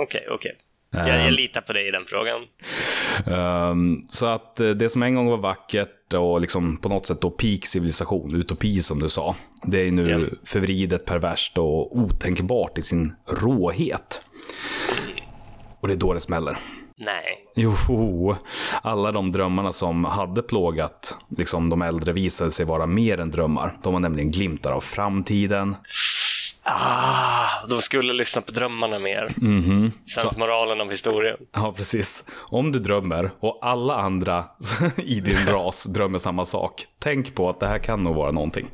[0.02, 0.56] Okej, okej.
[0.94, 2.40] Jag, jag litar på dig i den frågan.
[3.70, 7.20] Um, så att eh, det som en gång var vackert och liksom på något sätt
[7.20, 10.36] då peak civilisation, utopi som du sa, det är nu Ja.
[10.44, 14.20] förvridet, perverst och otänkbart i sin råhet.
[15.80, 16.56] Och det är då det smäller.
[16.96, 17.38] Nej.
[17.56, 18.36] Jo,
[18.82, 23.76] alla de drömmarna som hade plågat liksom, de äldre visade sig vara mer än drömmar.
[23.82, 25.76] De var nämligen glimtar av framtiden.
[26.64, 29.34] Ah, de skulle lyssna på drömmarna mer.
[29.36, 29.92] Mhm.
[30.20, 31.36] Sensmoralen av historien.
[31.54, 32.24] Ja, precis.
[32.38, 34.44] Om du drömmer och alla andra
[34.96, 38.68] i din ras drömmer samma sak, tänk på att det här kan nog vara någonting.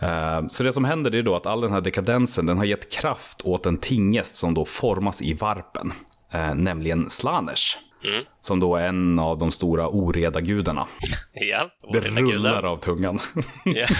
[0.00, 2.92] Eh, Så det som händer är då att all den här dekadensen, den har gett
[2.92, 5.92] kraft åt en tingest som då formas i varpen,
[6.32, 7.78] eh, nämligen Slaners.
[8.04, 8.24] Mm.
[8.40, 10.86] Som då är en av de stora oreda gudarna.
[11.32, 12.62] Ja, Det oreda rullar gudar.
[12.62, 13.18] av tungan.
[13.64, 13.86] Ja.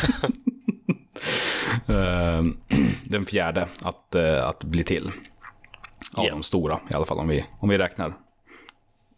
[1.87, 2.45] Eh,
[3.05, 5.13] Den fjärde att, eh, att bli till.
[6.15, 6.31] Av Ja.
[6.31, 8.15] de stora i alla fall om vi, om vi räknar.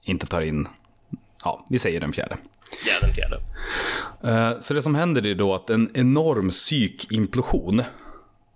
[0.02, 0.68] Inte tar in,
[1.44, 2.36] ja vi säger den fjärde.
[2.86, 3.40] ja, den fjärde.
[4.24, 7.82] Eh, Så det som händer är då att en enorm psykimplosion,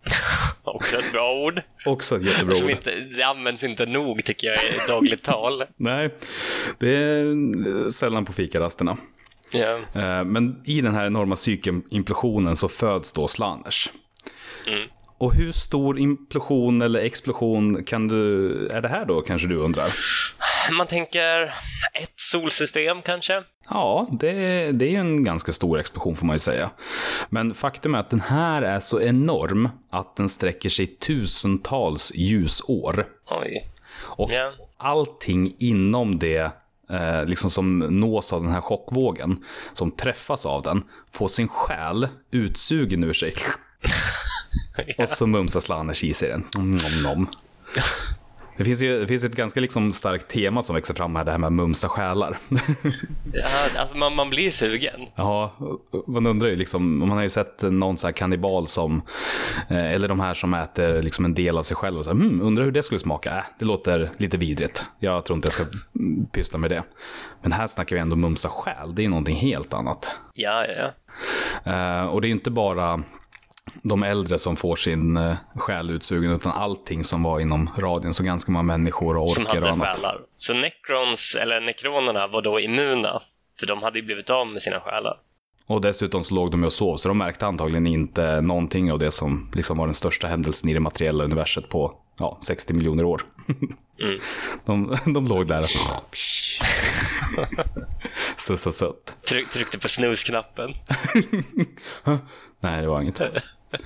[0.62, 1.62] Också ett bra ord.
[1.86, 2.70] också ett jättebra ord.
[2.70, 5.64] inte, det används inte nog tycker jag i dagligt tal.
[5.76, 6.14] Nej,
[6.78, 8.96] det är sällan på fikarasterna.
[9.54, 13.90] Eh, Men i den här enorma psykimplosionen så föds då Slaners.
[14.66, 14.80] Mm.
[15.18, 19.92] Och hur stor implosion eller explosion kan du, är det här då kanske du undrar?
[20.72, 21.42] Man tänker
[21.94, 23.42] ett solsystem kanske?
[23.70, 24.32] Ja, det,
[24.72, 26.70] det är ju en ganska stor explosion får man ju säga.
[27.28, 33.06] Men faktum är att den här är så enorm att den sträcker sig tusentals ljusår.
[33.30, 33.66] Oj.
[34.00, 34.52] Och Ja.
[34.78, 36.50] allting inom det
[36.90, 42.08] eh, liksom som nås av den här chockvågen, som träffas av den, får sin själ
[42.30, 43.34] utsugen ur sig.
[44.98, 46.46] Och så mumsar Slanners i sig den.
[46.54, 47.28] Nom, nom.
[48.60, 51.30] Det finns ju det finns ett ganska liksom starkt tema som växer fram här, det
[51.30, 52.38] här med mumsa själar.
[53.32, 55.00] Ja, alltså man, man blir sugen.
[55.16, 55.54] Ja,
[56.06, 59.02] man undrar ju liksom, man har ju sett någon så här kannibal som,
[59.68, 62.18] eh, eller de här som äter liksom en del av sig själv och så här,
[62.18, 63.36] hmm, undrar hur det skulle smaka.
[63.36, 64.84] Äh, det låter lite vidrigt.
[64.98, 65.64] Jag tror inte jag ska
[65.98, 66.82] mm, pyssla med det.
[67.42, 70.14] Men här snackar vi ändå mumsa själ, det är någonting helt annat.
[70.34, 70.92] Ja, ja,
[71.64, 71.72] ja.
[71.72, 73.02] Eh, och det är inte bara
[73.82, 78.22] de äldre som får sin uh, själ utsugen, utan allting som var inom radien, så
[78.22, 79.96] ganska många människor och orker och annat.
[79.96, 80.20] själar.
[80.38, 83.22] Så Necrons, eller Necronerna, var då immuna.
[83.60, 85.16] För de hade ju blivit av med sina själar.
[85.66, 88.98] Och dessutom så låg de ju och sov, så de märkte antagligen inte någonting av
[88.98, 93.04] det som liksom var den största händelsen i det materiella universet på ja, 60 miljoner
[93.04, 93.22] år.
[94.02, 94.20] Mm.
[94.64, 96.16] De, de låg där och...
[98.36, 99.16] så, så sött.
[99.28, 100.74] Tryck, tryckte på snooze-knappen.
[102.60, 103.20] Nej, det var inget.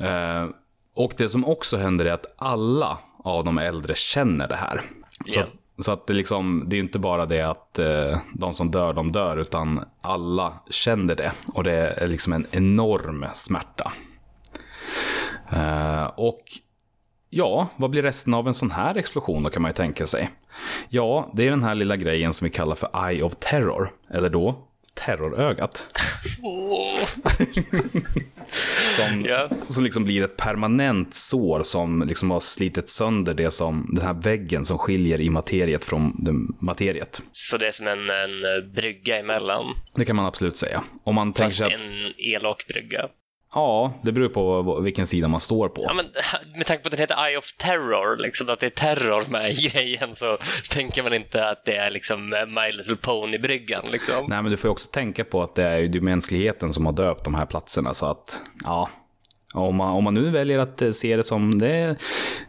[0.00, 0.46] Eh,
[0.94, 4.82] och det som också händer är att alla av de äldre känner det här.
[5.28, 8.70] Så, att, så att det, liksom, det är inte bara det att eh, de som
[8.70, 11.32] dör, de dör, utan alla känner det.
[11.54, 13.92] Och det är liksom en enorm smärta.
[15.52, 16.42] Eh, och
[17.30, 20.30] ja, vad blir resten av en sån här explosion då kan man ju tänka sig.
[20.88, 23.90] Ja, det är den här lilla grejen som vi kallar för Eye of Terror.
[24.10, 25.86] Eller då, terrorögat.
[26.42, 26.98] Åh.
[28.96, 29.48] Som, Ja.
[29.68, 34.14] som liksom blir ett permanent sår som liksom har slitit sönder det som, den här
[34.14, 36.32] väggen som skiljer i materiet från det
[36.66, 37.22] materiet.
[37.32, 39.64] Så det är som en, en brygga emellan.
[39.96, 40.82] Det kan man absolut säga.
[41.04, 43.08] Om man tänker Fast sig att, en elak brygga.
[43.54, 45.82] Ja, det beror på vilken sida man står på.
[45.82, 46.06] Ja, men
[46.56, 49.50] med tanke på att den heter Eye of Terror, liksom att det är terror med
[49.50, 50.38] i grejen, så
[50.70, 53.84] tänker man inte att det är liksom My Little Pony-bryggan.
[53.90, 54.26] Liksom.
[54.28, 56.92] Nej, men du får ju också tänka på att det är ju mänskligheten som har
[56.92, 58.88] döpt de här platserna, så att, ja.
[59.54, 61.96] Om man, om man nu väljer att eh, se det som, det, är-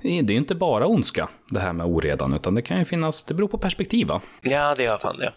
[0.01, 3.23] det är ju inte bara ondska, det här med oredan, utan det kan ju finnas,
[3.23, 4.21] det beror på perspektiv va?
[4.41, 5.33] Ja, det gör fan det.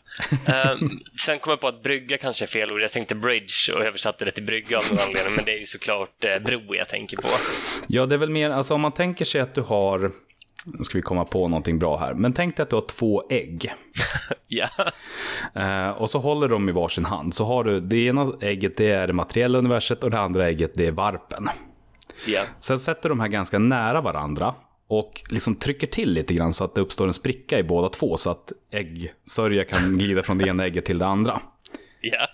[0.52, 2.80] Ehm, sen kom jag på att brygga kanske är fel ord.
[2.80, 5.66] Jag tänkte bridge och översatte det till brygga av någon anledning, men det är ju
[5.66, 7.28] såklart eh, bro jag tänker på.
[7.86, 10.10] Ja, det är väl mer, alltså om man tänker sig att du har,
[10.64, 13.24] nu ska vi komma på någonting bra här, men tänk dig att du har två
[13.30, 13.72] ägg.
[14.46, 14.68] Ja,
[15.54, 17.34] Eh, och så håller de i varsin hand.
[17.34, 20.70] Så har du, det ena ägget det är det materiella universet och det andra ägget
[20.74, 21.48] det är varpen.
[22.26, 24.54] ja, Sen sätter de här ganska nära varandra
[24.88, 28.16] och liksom trycker till lite grann så att det uppstår en spricka i båda två
[28.16, 31.40] så att äggsörja kan glida från det ena ägget till det andra.
[32.00, 32.28] ja.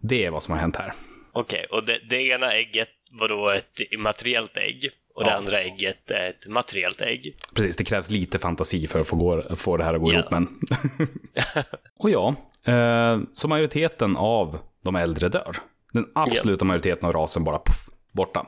[0.00, 0.92] Det är vad som har hänt här.
[1.32, 5.36] Okej, och det, det ena ägget var då ett immateriellt ägg och det Ja.
[5.36, 7.36] andra ägget är ett materiellt ägg.
[7.54, 10.18] Precis, det krävs lite fantasi för att få, gå, få det här att gå Ja.
[10.18, 10.30] ihop.
[10.30, 10.48] Men...
[11.98, 12.34] och ja,
[12.72, 15.56] eh, så majoriteten av de äldre dör.
[15.92, 18.46] Den absoluta majoriteten av rasen bara puff, borta.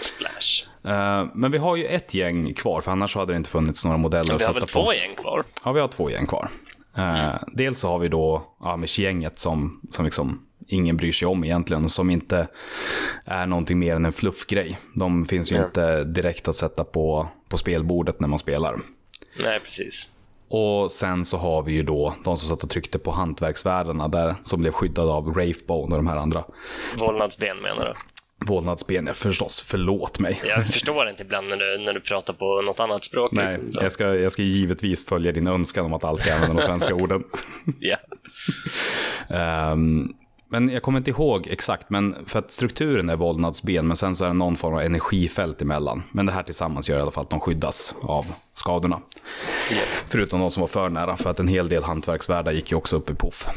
[0.00, 0.92] Splash.
[0.94, 3.96] Eh, men vi har ju ett gäng kvar, för annars hade det inte funnits några
[3.96, 4.66] modeller att Vi har sätta väl på.
[4.66, 5.44] två gäng kvar?
[5.64, 6.48] Ja, vi har två gäng kvar.
[6.96, 11.88] Eh, dels så har vi då Amish-gänget som, som liksom ingen bryr sig om egentligen,
[11.88, 12.48] som inte
[13.24, 14.78] är någonting mer än en fluffgrej.
[14.94, 15.64] De finns ju Ja.
[15.66, 18.80] inte direkt att sätta på, på spelbordet när man spelar.
[19.38, 20.08] Nej, precis.
[20.48, 24.34] Och sen så har vi ju då de som satt och tryckte på hantverksvärdena där,
[24.42, 26.44] som blev skyddade av Wraithbone och de här andra.
[26.98, 27.94] Vålnadsben menar du?
[28.46, 29.60] Vålnadsben, ja förstås.
[29.60, 30.40] Förlåt mig.
[30.44, 33.32] Jag förstår inte ibland när du, när du pratar på något annat språk.
[33.32, 33.82] Nej, liksom.
[33.82, 37.24] jag ska, jag ska givetvis följa din önskan om att alltid använda de svenska orden.
[37.80, 37.96] Ja.
[39.36, 40.12] Ehm,
[40.48, 44.24] men jag kommer inte ihåg exakt, men för att strukturen är vålnadsben, men sen så
[44.24, 46.02] är det någon form av energifält emellan.
[46.12, 49.00] Men det här tillsammans gör i alla fall att de skyddas av skadorna.
[49.70, 49.76] Ja.
[50.08, 52.96] Förutom de som var för nära, för att en hel del hantverksvärdar gick ju också
[52.96, 53.48] upp i poff.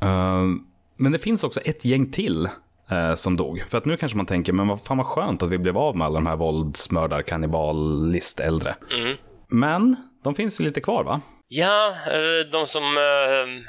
[0.00, 0.60] Ehm,
[0.96, 2.48] men det finns också ett gäng till
[2.90, 3.64] eh, som dog.
[3.68, 5.96] För att nu kanske man tänker, men vad fan vad skönt att vi blev av
[5.96, 8.74] med alla de här våldsmördar, kannibalist, äldre.
[8.90, 9.16] Mm.
[9.48, 11.20] Men de finns ju lite kvar va?
[11.56, 13.62] Ja, eh, de som äh,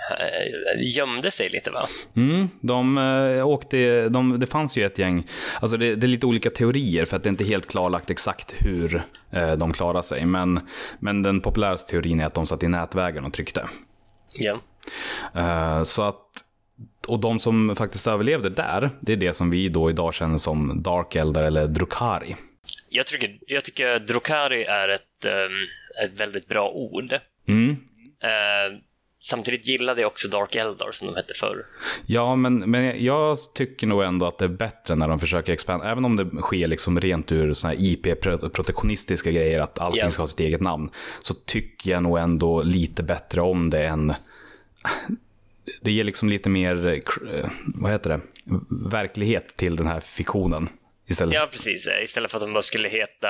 [0.81, 1.87] gömde sig lite va?
[2.15, 5.27] Mm, de eh, åkte, de, det fanns ju ett gäng,
[5.61, 8.55] alltså det, det är lite olika teorier för att det är inte helt klarlagt exakt
[8.57, 10.25] hur eh, de klarar sig.
[10.25, 10.59] Men,
[10.99, 13.67] men den populäraste teorin är att de satt i nätvägen och tryckte.
[14.33, 14.59] Ja.
[15.35, 16.25] Eh, så att,
[17.07, 20.83] och de som faktiskt överlevde där, det är det som vi då idag känner som
[20.83, 22.35] Dark Eldar eller Drukari.
[22.89, 25.25] Jag tycker, jag tycker Drukari är ett,
[26.03, 27.19] ett väldigt bra ord.
[27.47, 27.69] Mm.
[28.23, 28.79] Eh,
[29.21, 31.65] samtidigt gillade jag också Dark Eldar som de hette förr.
[32.05, 35.91] Ja, men, men jag tycker nog ändå att det är bättre när de försöker expandera,
[35.91, 40.11] även om det sker liksom rent ur såna här IP-protektionistiska grejer, att allting Ja.
[40.11, 44.13] ska ha sitt eget namn, så tycker jag nog ändå lite bättre om det än...
[45.81, 47.01] Det ger liksom lite mer,
[47.75, 48.19] vad heter det,
[48.91, 50.69] verklighet till den här fiktionen.
[51.07, 51.87] Istället Ja, precis.
[52.03, 53.27] Istället för att de bara skulle heta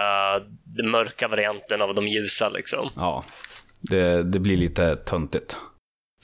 [0.63, 2.89] den mörka varianten av de ljusa liksom.
[2.95, 3.25] Ja,
[3.89, 5.57] det, det blir lite töntigt.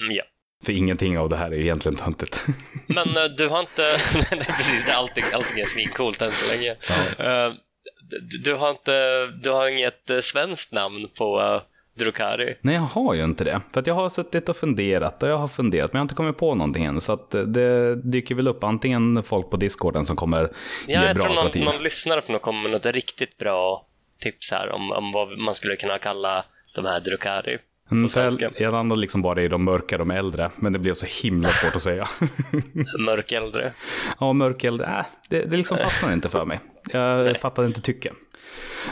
[0.02, 0.24] Mm, ja.
[0.64, 2.46] För ingenting av det här är egentligen töntigt.
[2.88, 3.82] Men eh, du har inte...
[4.32, 4.86] Nej, precis.
[4.86, 6.72] Det allting, allting är svincoolt än så länge.
[6.72, 7.54] Eh,
[8.02, 9.28] du, du har inte...
[9.28, 11.62] Du har inget eh, svenskt namn på uh,
[12.00, 12.56] Drukari.
[12.62, 13.62] Nej, jag har ju inte det.
[13.74, 16.38] För jag har suttit och funderat och jag har funderat, men jag har inte kommit
[16.38, 17.02] på någonting än.
[17.02, 20.42] Så att det dyker väl upp antingen folk på discorden som kommer
[20.88, 23.88] ge Ja, jag bra tror någon, någon lyssnare komma med något riktigt bra
[24.20, 26.46] tips här om, om vad man skulle kunna kalla
[26.76, 27.58] de här Drukari.
[27.92, 28.10] Mm,
[28.58, 30.52] jag, landade liksom bara i de mörka, de äldre.
[30.56, 32.08] Men det blev så himla svårt att säga.
[33.00, 33.74] Mörkäldre.
[34.20, 36.60] ja, mörk äldre, äh, det, det liksom fastnade inte för mig.
[36.92, 38.14] Jag fattade inte tycke.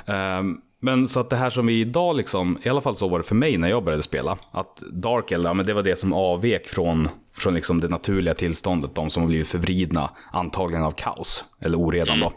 [0.06, 3.18] Ehm, men så att det här som vi idag, liksom, i alla fall så var
[3.18, 5.96] det för mig när jag började spela, att Dark Elder, ja, men det var det
[5.96, 10.92] som avvek från, från liksom det naturliga tillståndet, de som har blivit förvridna, antagligen av
[10.92, 12.34] kaos, eller oredan då.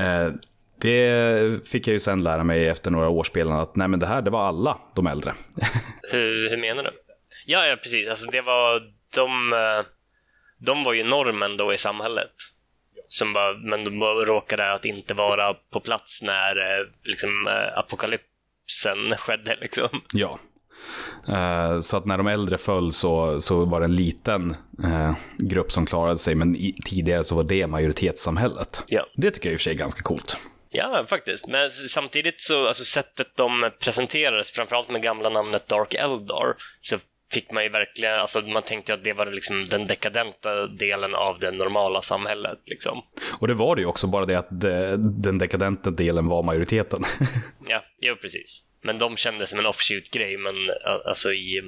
[0.00, 0.32] Eh,
[0.80, 4.06] det fick jag ju sen lära mig efter några år spelande att nej men det
[4.06, 5.34] här, det var alla de äldre.
[6.10, 6.90] Hur, hur menar du?
[7.46, 8.08] Ja, ja, precis.
[8.08, 8.82] Alltså det var...
[9.14, 9.86] De, eh,
[10.58, 12.30] de var ju normen då i samhället.
[13.08, 17.78] Som bara, men de bara råkade att inte vara på plats när eh, liksom, eh,
[17.78, 19.56] apokalypsen skedde.
[19.60, 19.88] Liksom.
[20.12, 20.38] Ja.
[21.28, 25.72] Eh, Så att när de äldre föll så, så var det en liten eh, grupp
[25.72, 28.82] som klarade sig, men i, tidigare så var det majoritetssamhället.
[28.86, 29.06] Ja.
[29.16, 30.36] Det tycker jag i och för sig är ganska coolt.
[30.76, 31.46] Ja, faktiskt.
[31.46, 36.98] Men samtidigt så, alltså sättet de presenterades, framförallt med gamla namnet Dark Eldar, så
[37.32, 41.38] fick man ju verkligen, alltså man tänkte att det var liksom den dekadenta delen av
[41.38, 43.02] det normala samhället liksom.
[43.40, 47.02] Och det var det ju också, bara det att det, den dekadenta delen var majoriteten.
[47.68, 48.64] Ja, jo precis.
[48.82, 50.54] Men de kändes som en offshoot-grej, men
[51.06, 51.58] alltså i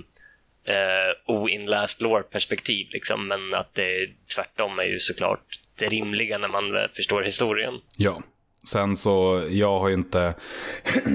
[0.65, 3.29] eh, oinläst lore-perspektiv liksom.
[3.29, 7.75] Men att det tvärtom är ju såklart det rimliga när man förstår historien.
[7.97, 8.23] ja.
[8.67, 10.35] Sen så, jag har ju inte...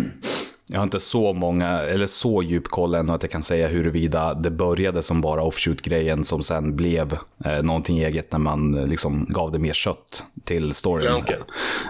[0.73, 4.33] Jag har inte så många, eller så djup koll ännu att jag kan säga huruvida
[4.33, 9.25] det började som bara offshoot-grejen som sen blev eh, någonting eget när man eh, liksom
[9.29, 11.13] gav det mer kött till storyn.
[11.13, 11.39] Okej.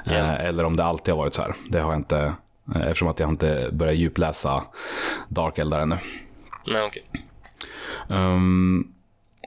[0.06, 0.12] Ja.
[0.12, 1.56] Eh, eller om det alltid har varit så här.
[1.70, 2.34] Det har jag inte,
[2.76, 4.64] eh, eftersom att jag inte börjat djupläsa
[5.28, 5.98] Dark Eldar ännu.
[6.68, 7.04] Nej, okej.
[8.08, 8.94] Um,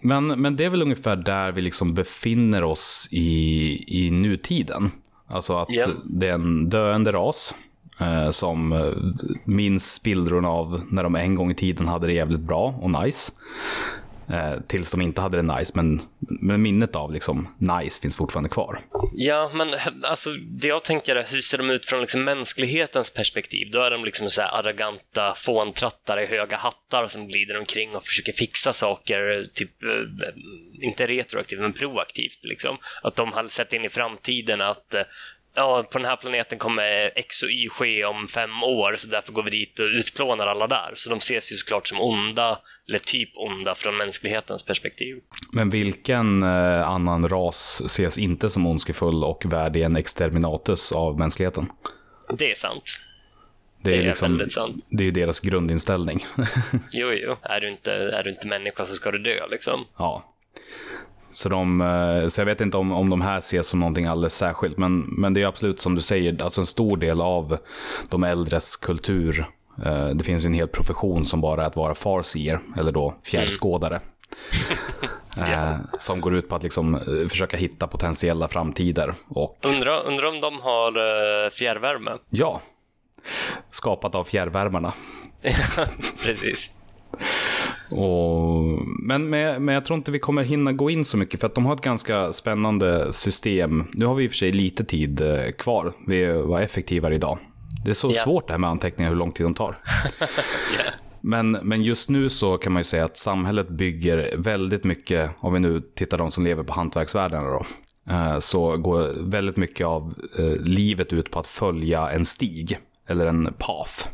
[0.02, 4.90] men, men det är väl ungefär där vi liksom befinner oss i, i nutiden.
[5.34, 5.86] Alltså att Ja.
[6.04, 7.54] det är en döende ras
[8.00, 8.92] eh, som eh,
[9.44, 13.32] minns spillrorna av när de en gång i tiden hade det jävligt bra och nice.
[14.30, 18.50] Eh, tills de inte hade det nice, men, men minnet av liksom nice finns fortfarande
[18.50, 18.78] kvar.
[19.12, 19.68] Ja, men
[20.04, 23.70] alltså det jag tänker är hur ser de ut från liksom mänsklighetens perspektiv?
[23.72, 28.06] Då är de liksom så här arroganta fåntrattar i höga hattar som glider omkring och
[28.06, 32.78] försöker fixa saker, typ eh, inte retroaktivt men proaktivt liksom.
[33.02, 35.02] Att de har sett in i framtiden att eh,
[35.54, 39.32] ja, på den här planeten kommer X och Y ske om fem år, så därför
[39.32, 40.92] går vi dit och utplånar alla där.
[40.96, 45.20] Så de ses ju såklart som onda, eller typ onda från mänsklighetens perspektiv.
[45.52, 51.72] Men vilken eh, annan ras ses inte som ondskefull och värdig en exterminatus av mänskligheten?
[52.38, 53.00] Det är sant.
[53.82, 54.86] Det är, Det är liksom, sant.
[54.90, 56.26] det är ju deras grundinställning.
[56.92, 57.36] Jo, jo.
[57.42, 59.86] Är du inte, är du inte människa så ska du dö liksom.
[59.98, 60.30] ja.
[61.34, 64.34] Så, de, eh, så jag vet inte om, om de här ses som någonting alldeles
[64.36, 67.58] särskilt, men, men det är absolut som du säger, alltså en stor del av
[68.10, 69.46] de äldres kultur.
[69.84, 73.14] eh, Det finns ju en hel profession som bara är att vara farseer, eller då
[73.24, 74.00] fjärrskådare.
[75.36, 79.14] Eh, Som går ut på att liksom eh, försöka hitta potentiella framtider.
[79.28, 82.10] Och Undrar undra om de har uh, fjärrvärme?
[82.30, 82.60] ja,
[83.70, 84.92] skapat av fjärrvärmarna.
[86.22, 86.70] Precis.
[87.90, 88.64] Och,
[89.02, 91.54] men, men, men jag tror inte vi kommer hinna gå in så mycket för att
[91.54, 93.84] de har ett ganska spännande system.
[93.92, 95.92] Nu har vi i och för sig lite tid eh, kvar.
[96.06, 97.38] Vi var effektivare idag.
[97.84, 98.12] Det är så Ja.
[98.24, 99.78] svårt det här med anteckningar, hur lång tid de tar.
[101.26, 105.52] Men, men just nu så kan man ju säga att samhället bygger väldigt mycket, om
[105.52, 107.64] vi nu tittar de som lever på hantverksvärlden då,
[108.10, 113.26] eh, så går väldigt mycket av eh, livet ut på att följa en stig, eller
[113.26, 114.08] en path.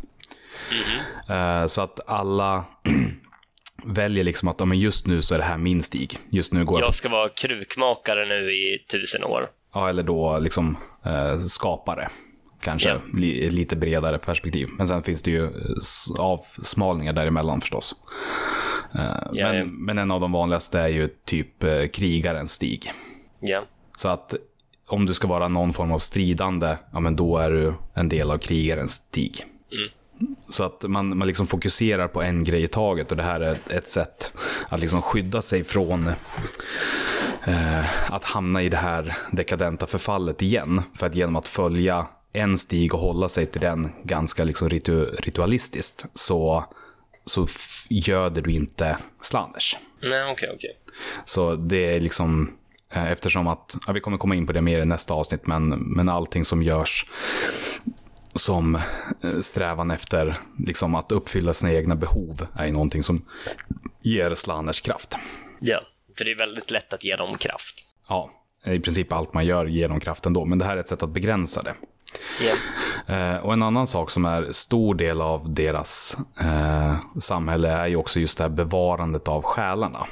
[1.29, 2.65] Eh, Så att alla
[3.85, 6.19] väljer liksom att men just nu så är det här min stig.
[6.31, 9.49] Just nu går jag, Jag ska vara krukmakare nu i tusen år.
[9.75, 12.09] ja, eller då liksom eh, skapare.
[12.63, 13.01] Kanske Ja.
[13.15, 14.69] li, lite bredare perspektiv.
[14.79, 15.51] Men sen finns det ju eh,
[16.19, 17.95] avsmalningar däremellan förstås.
[18.95, 19.01] Eh,
[19.33, 19.53] ja.
[19.53, 22.93] men, men en av de vanligaste är ju typ eh, krigarens stig.
[23.41, 23.65] Ja.
[23.97, 24.35] Så att
[24.89, 28.31] om du ska vara någon form av stridande, ja men då är du en del
[28.31, 29.45] av krigarens stig.
[30.51, 33.53] Så att man, man liksom fokuserar på en grej i taget och det här är
[33.53, 34.33] ett, ett sätt
[34.69, 36.09] att liksom skydda sig från
[37.45, 40.83] eh, att hamna i det här dekadenta förfallet igen.
[40.95, 45.05] För att genom att följa en stig och hålla sig till den ganska liksom ritu,
[45.05, 46.65] ritualistiskt så,
[47.25, 47.47] så
[47.91, 49.77] göder du inte Slanders.
[50.03, 50.77] Nej, okej, okej.
[51.25, 52.53] Så det är liksom,
[52.93, 55.69] eh, eftersom att, ja, vi kommer komma in på det mer i nästa avsnitt, men,
[55.69, 57.07] men allting som görs
[58.35, 63.25] som eh, strävan efter liksom att uppfylla sina egna behov är ju någonting som
[64.03, 65.17] ger Slaners kraft.
[65.61, 65.81] Ja,
[66.19, 67.75] för det är väldigt lätt att ge dem kraft.
[68.09, 68.31] Ja,
[68.65, 71.03] i princip allt man gör ger dem kraft ändå, men det här är ett sätt
[71.03, 71.75] att begränsa det.
[72.41, 72.55] Ja.
[73.15, 77.97] Eh, och en annan sak som är stor del av deras eh, samhälle är ju
[77.97, 80.07] också just det här bevarandet av själarna.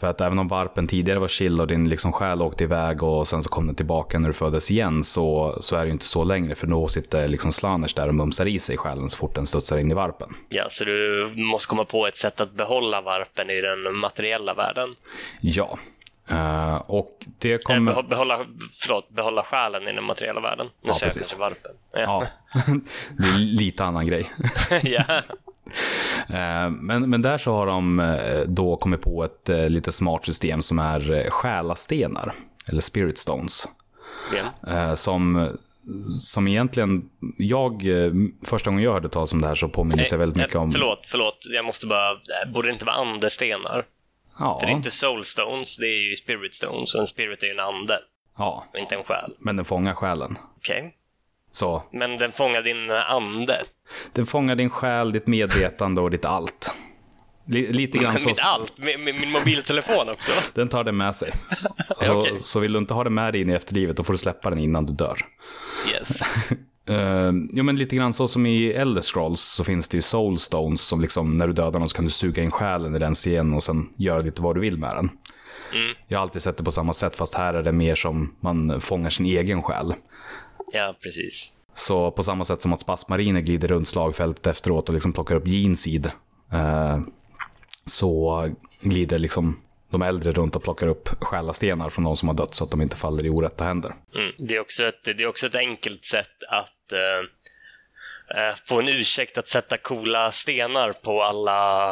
[0.00, 3.28] För att även om varpen tidigare var chill och din liksom själ åkte iväg och
[3.28, 6.04] sen så kom den tillbaka när du föddes igen så, så är det ju inte
[6.04, 6.54] så längre.
[6.54, 9.78] För då sitter liksom Slaners där och mumsar i sig själen så fort den studsar
[9.78, 10.28] in i varpen.
[10.48, 14.94] ja, så du måste komma på ett sätt att behålla varpen i den materiella världen.
[15.40, 15.78] Ja.
[16.30, 18.02] Eh, och det Eller kommer...
[18.02, 18.46] behålla,
[18.82, 20.66] förlåt, behålla själen i den materiella världen.
[20.66, 21.38] Nu Ja, säger precis.
[21.38, 21.70] varpen.
[21.96, 22.26] Ja,
[23.18, 24.30] det är lite annan grej.
[24.82, 25.22] ja.
[26.30, 30.24] Eh, Men, men där så har de eh, då kommit på ett eh, lite smart
[30.26, 32.32] system som är själastenar,
[32.70, 33.68] eller spirit stones.
[34.68, 35.48] eh, Som,
[36.20, 37.02] som egentligen,
[37.38, 37.82] jag,
[38.44, 40.70] första gången jag hörde talas om det här så påminner sig väldigt mycket om...
[40.72, 41.38] Förlåt, förlåt.
[41.54, 42.16] Jag måste bara...
[42.54, 43.84] Borde det inte vara andestenar?
[44.38, 46.94] Ja, För det är inte soul stones, det är ju spirit stones.
[46.94, 47.98] Och en spirit är ju en ande,
[48.38, 49.32] ja, och inte en själ.
[49.38, 50.38] men den fångar själen.
[50.56, 50.94] Okej.
[51.58, 53.64] Så Men den fångar din ande.
[54.12, 56.74] den fångar din själ, ditt medvetande och ditt allt.
[57.46, 58.28] Li, lite grann så...
[58.28, 58.78] Mitt allt.
[58.78, 60.32] Min, min, mobiltelefon också.
[60.54, 61.32] Den tar den med sig.
[62.02, 62.40] Så, Okej.
[62.40, 64.50] så vill du inte ha den med dig in i efterlivet, då får du släppa
[64.50, 65.18] den innan du dör.
[65.92, 66.20] Yes.
[66.90, 70.38] Uh, jo, men lite grann så som i Elder Scrolls så finns det ju Soul
[70.38, 73.14] Stones som liksom när du dödar någon så kan du suga in själen i den
[73.26, 75.10] igen och sen göra lite vad du vill med den.
[76.06, 78.80] Jag har alltid sett det på samma sätt fast här är det mer som man
[78.80, 79.94] fångar sin egen själ.
[80.72, 81.52] Ja, precis.
[81.74, 85.46] Så på samma sätt som att spasmariner glider runt slagfältet efteråt och liksom plockar upp
[85.46, 86.06] Jeanseed.
[86.54, 87.00] Uh,
[87.86, 88.44] så
[88.80, 89.56] glider liksom
[89.90, 92.82] de äldre runt och plockar upp själastenar från de som har dött så att de
[92.82, 93.94] inte faller i orätta händer.
[94.14, 94.32] Mm.
[94.38, 98.88] Det, är också ett, det är också ett enkelt sätt att eh, eh, få en
[98.88, 101.90] ursäkt att sätta coola stenar på alla,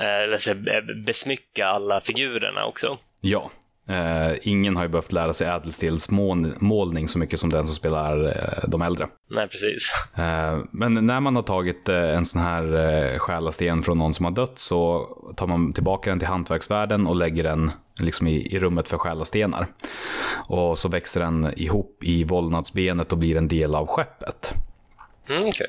[0.00, 2.98] eh, eller så, eh, besmycka alla figurerna också.
[3.20, 3.50] Ja.
[3.88, 8.68] Eh, ingen har ju behövt lära sig ädelstensmålning så mycket som den som spelar eh,
[8.68, 9.08] de äldre.
[9.30, 9.92] Nej, precis.
[10.16, 14.32] Eh, men när man har tagit en sån här eh, själasten från någon som har
[14.32, 17.70] dött så tar man tillbaka den till hantverksvärlden och lägger den
[18.00, 19.66] liksom i, i rummet för själastenar.
[20.48, 24.54] Och så växer den ihop i vålnadsbenet och blir en del av skeppet.
[25.28, 25.66] Mm, okej.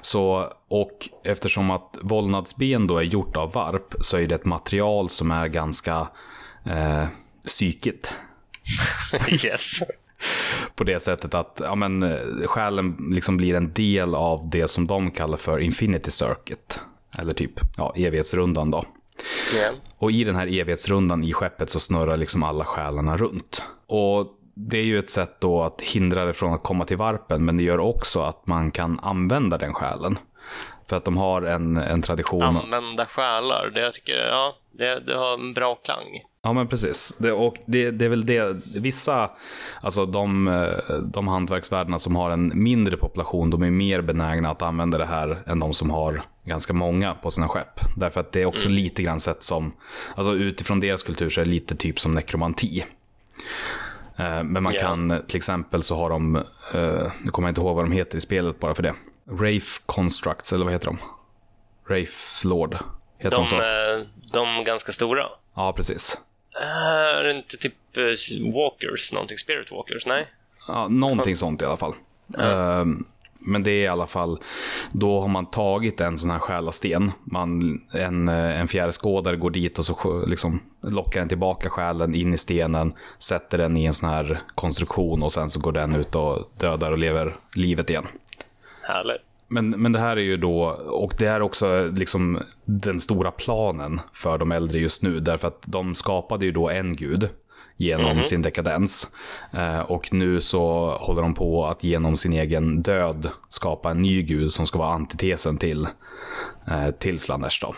[0.00, 5.08] Så, och eftersom att vålnadsben då är gjort av varp så är det ett material
[5.08, 6.08] som är ganska
[7.48, 8.14] psykigt.
[9.44, 9.80] yes.
[10.74, 14.86] På det sättet att ja, men, eh, själen liksom blir en del av det som
[14.86, 16.80] de kallar för Infinity Circuit.
[17.18, 18.84] Eller typ ja, evighetsrundan då.
[19.54, 19.70] Ja.
[19.96, 23.62] Och i den här evighetsrundan i skeppet så snurrar liksom alla själarna runt.
[23.86, 27.44] Och det är ju ett sätt då att hindra det från att komma till varpen,
[27.44, 30.18] men det gör också att man kan använda den själen.
[30.88, 32.42] För att de har en, en tradition.
[32.42, 36.22] Använda själar, det jag tycker, ja, det, det har en bra klang.
[36.48, 37.14] Ja, men precis.
[37.18, 39.30] Det, och det, det är väl det, vissa,
[39.80, 40.64] alltså de,
[41.04, 45.42] de hantverksvärdena som har en mindre population, de är mer benägna att använda det här
[45.46, 47.80] än de som har ganska många på sina skepp.
[47.96, 48.76] Därför att det är också mm.
[48.76, 49.72] lite grann sett som,
[50.14, 52.84] alltså utifrån deras kultur så är det lite typ som nekromanti.
[54.16, 54.86] Eh, men man yeah.
[54.86, 58.18] kan, till exempel så har de, eh, nu kommer jag inte ihåg vad de heter
[58.18, 58.94] i spelet bara för det.
[59.30, 60.98] Rafe Constructs, eller vad heter de?
[61.94, 62.76] Rafe Lord.
[63.18, 63.56] Heter de, de så?
[63.56, 65.24] Eh, de ganska stora?
[65.54, 66.18] Ja, precis.
[66.60, 67.74] Är det inte typ
[68.54, 69.38] Walkers, någonting?
[69.38, 70.06] Spirit Walkers?
[70.06, 70.26] Nej?
[70.68, 71.94] Ja, någonting sånt i alla fall.
[72.26, 72.80] Ja.
[72.80, 73.06] Um,
[73.40, 74.38] men det är i alla fall,
[74.92, 77.12] då har man tagit en sån här själasten.
[77.24, 82.38] Man, en, en fjärrskådare går dit och så liksom lockar den tillbaka själen in i
[82.38, 86.38] stenen, sätter den i en sån här konstruktion och sen så går den ut och
[86.60, 88.06] dödar och lever livet igen.
[88.82, 89.27] Härligt.
[89.48, 94.00] Men, men det här är ju då, och det är också liksom den stora planen
[94.12, 95.20] för de äldre just nu.
[95.20, 97.28] Därför att de skapade ju då en gud
[97.76, 98.22] genom mm -hmm.
[98.22, 99.10] sin dekadens.
[99.52, 104.22] Eh, och nu så håller de på att genom sin egen död skapa en ny
[104.22, 105.86] gud som ska vara antitesen till,
[106.70, 107.58] eh, till Slanesh.
[107.62, 107.74] Då.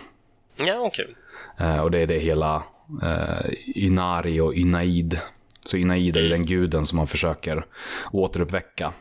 [0.56, 1.14] Ja, okej.
[1.56, 1.68] Okay.
[1.68, 2.62] Eh, och det är det hela
[3.02, 5.20] eh, Inari och Inaid.
[5.64, 7.64] Så Inaid är ju den guden som man försöker
[8.12, 8.92] återuppväcka.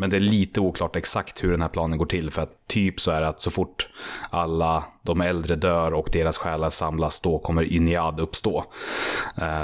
[0.00, 2.30] Men det är lite oklart exakt hur den här planen går till.
[2.30, 3.88] För att typ så är det att så fort
[4.30, 8.64] alla de äldre dör och deras själar samlas, då kommer Inyad uppstå.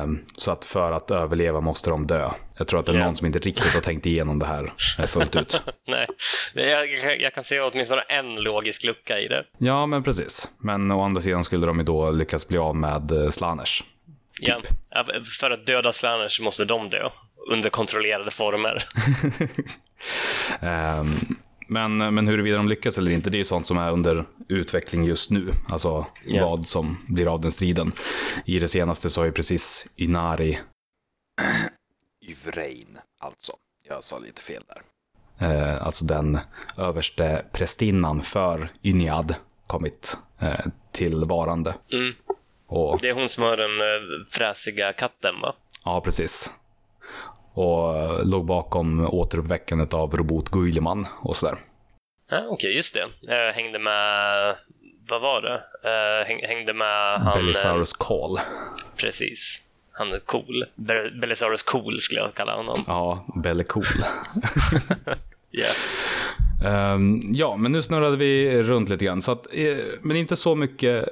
[0.03, 2.31] Um, så att för att överleva måste de dö.
[2.59, 3.07] Jag tror att det är yeah.
[3.07, 5.63] någon som inte riktigt har tänkt igenom det här eh, fullt ut.
[5.87, 6.07] Nej,
[6.55, 9.45] jag, jag kan se åtminstone en logisk lucka i det.
[9.59, 10.49] Ja, men precis.
[10.59, 13.85] Men å andra sidan skulle de ju då lyckas bli av med eh, Slaners.
[14.41, 14.67] Typ.
[14.91, 15.05] Ja,
[15.41, 17.11] för att döda Slaners måste de dö
[17.51, 18.83] under kontrollerade former.
[20.61, 21.37] um,
[21.69, 25.05] men, men huruvida de lyckas eller inte, det är ju sånt som är under utveckling
[25.05, 25.53] just nu.
[25.69, 26.51] Alltså yeah.
[26.51, 27.93] vad som blir av den striden.
[28.45, 30.59] I det senaste så har ju precis Inari...
[32.29, 33.53] Yvrein, alltså.
[33.89, 34.83] Jag sa lite fel där.
[35.39, 36.39] Eh, alltså den
[36.79, 39.35] överste prästinnan för Yniad
[39.67, 41.75] kommit eh, till varande.
[41.93, 42.15] Mm.
[42.67, 42.99] Och...
[43.03, 45.55] Det är hon som har den eh, fräsiga katten va?
[45.85, 46.51] Ja, precis
[47.57, 51.59] och låg bakom återuppväckandet av Robot Guilleman och sådär.
[52.31, 53.07] Ja, Okej, okay, just det.
[53.21, 54.57] Jag hängde med,
[55.09, 55.63] vad var det?
[55.89, 57.39] Jag hängde med han...
[57.39, 58.41] Belisaurus Call.
[58.97, 59.63] Precis.
[59.93, 60.65] Han är cool.
[61.21, 62.85] Belisaurus Cool skulle jag kalla honom.
[62.87, 63.85] Ja, Belle Cool.
[65.53, 66.95] yeah.
[66.95, 69.23] um, ja, men nu snurrade vi runt lite grann.
[69.23, 71.09] Så att, eh, men inte så mycket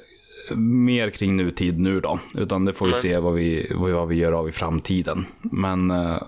[0.57, 2.18] mer kring nutid nu då.
[2.34, 3.01] Utan det får vi mm.
[3.01, 5.26] se vad vi, vad vi gör av i framtiden.
[5.42, 6.22] Men, eh,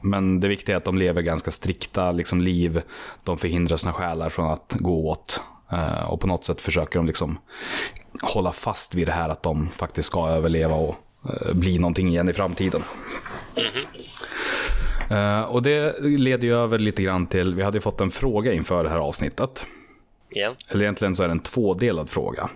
[0.00, 2.82] men det viktiga är att de lever ganska strikta liksom, liv.
[3.24, 5.40] De förhindrar sina själar från att gå åt.
[5.72, 7.38] Eh, och på något sätt försöker de liksom
[8.22, 10.94] hålla fast vid det här att de faktiskt ska överleva och
[11.24, 12.82] eh, bli någonting igen i framtiden.
[13.56, 13.84] Mm.
[15.12, 18.52] Uh, och det leder ju över lite grann till, vi hade ju fått en fråga
[18.52, 19.66] inför det här avsnittet.
[20.36, 20.54] Yeah.
[20.68, 22.50] Eller egentligen så är det en tvådelad fråga.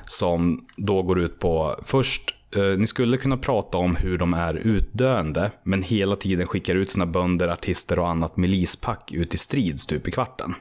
[0.00, 4.54] Som då går ut på, först, eh, ni skulle kunna prata om hur de är
[4.54, 9.80] utdöende, men hela tiden skickar ut sina bönder, artister och annat milispack ut i strid
[9.80, 10.54] stup i kvarten.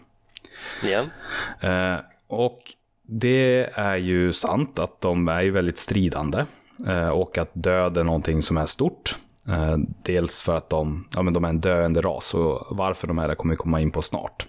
[1.61, 2.61] Eh, och
[3.07, 6.45] det är ju sant att de är ju väldigt stridande.
[6.87, 9.15] Eh, och att död är någonting som är stort.
[9.47, 13.19] Eh, dels för att de, ja, men de är en döende ras och varför de
[13.19, 14.47] är det kommer vi komma in på snart.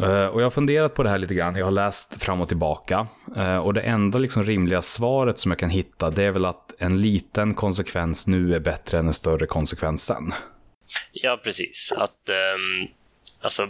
[0.00, 1.56] Eh, och jag har funderat på det här lite grann.
[1.56, 3.06] Jag har läst fram och tillbaka.
[3.36, 6.74] Eh, och det enda liksom rimliga svaret som jag kan hitta det är väl att
[6.78, 10.32] en liten konsekvens nu är bättre än en större konsekvens sen.
[11.12, 11.92] Ja, precis.
[11.96, 12.88] Att, um,
[13.40, 13.62] alltså,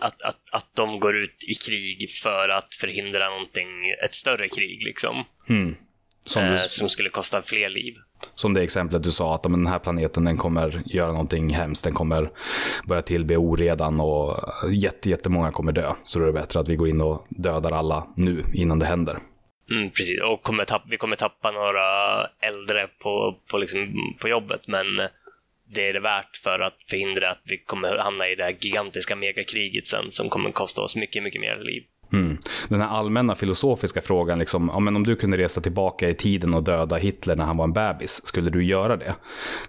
[0.00, 3.68] att, att, att de går ut i krig för att förhindra någonting,
[4.04, 5.24] ett större krig liksom.
[5.48, 5.76] Mm.
[6.24, 6.58] Som, du...
[6.58, 7.94] som, skulle kosta fler liv.
[8.34, 11.84] Som det exemplet du sa, att den här planeten den kommer göra någonting hemskt.
[11.84, 12.30] Den kommer
[12.84, 14.36] börja tillbe oredan och
[15.04, 15.92] jättemånga kommer dö.
[16.04, 18.86] Så då är det bättre att vi går in och dödar alla nu innan det
[18.86, 19.18] händer.
[19.70, 24.60] Mm, precis, och kommer tappa, vi kommer tappa några äldre på, på, liksom, på jobbet,
[24.66, 24.86] men
[25.74, 29.16] det är det värt för att förhindra att vi kommer hamna i det här gigantiska
[29.16, 31.82] megakriget sen som kommer kosta oss mycket, mycket mer liv.
[32.12, 32.38] Mm.
[32.68, 36.54] Den här allmänna filosofiska frågan, liksom, ja, men om du kunde resa tillbaka i tiden
[36.54, 39.14] och döda Hitler när han var en bebis, skulle du göra det?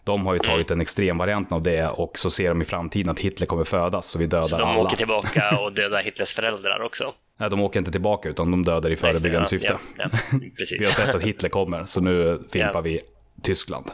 [0.03, 0.77] De har ju tagit mm.
[0.77, 4.21] en extremvariant av det och så ser de i framtiden att Hitler kommer födas och
[4.21, 4.47] vi dödar alla.
[4.47, 4.79] Så de alla.
[4.79, 7.13] åker tillbaka och dödar Hitlers föräldrar också?
[7.37, 9.77] Nej, de åker inte tillbaka utan de dödar i förebyggande syfte.
[9.97, 10.37] Ja, ja,
[10.79, 12.99] vi har sett att Hitler kommer, så nu fimpar vi
[13.41, 13.91] Tyskland.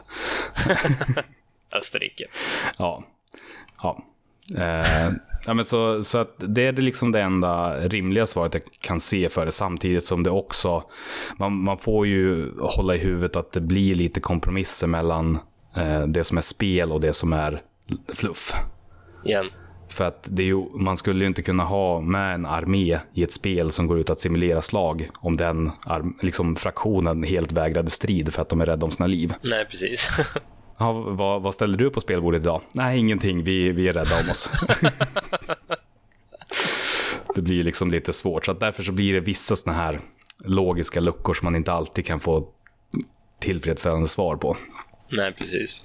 [1.72, 2.24] Österrike.
[2.78, 3.04] Ja.
[3.82, 4.04] Ja.
[4.56, 5.12] Eh,
[5.46, 9.00] ja men så, så att det är det liksom det enda rimliga svaret jag kan
[9.00, 9.52] se för det.
[9.52, 10.82] Samtidigt som det också,
[11.38, 15.38] man, man får ju hålla i huvudet att det blir lite kompromisser mellan
[15.76, 17.62] eh, det som är spel och det som är
[18.14, 18.52] fluff.
[19.24, 19.46] Igen.
[19.90, 23.22] För att det är ju, man skulle ju inte kunna ha med en armé i
[23.22, 25.70] ett spel som går ut att simulera slag om den
[26.22, 29.34] liksom, fraktionen helt vägrade strid för att de är rädda om sina liv.
[29.42, 30.08] Nej, precis.
[30.78, 32.60] Ja, vad, vad ställer du på spelbordet idag?
[32.74, 33.44] Nej, ingenting.
[33.44, 34.50] Vi, vi är rädda om oss.
[37.34, 38.46] det blir liksom lite svårt.
[38.46, 40.00] Så därför så blir det vissa såna här
[40.44, 42.48] logiska luckor som man inte alltid kan få
[43.40, 44.56] tillfredsställande svar på.
[45.10, 45.84] Nej, precis.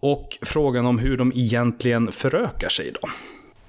[0.00, 3.08] Och frågan om hur de egentligen förökar sig då.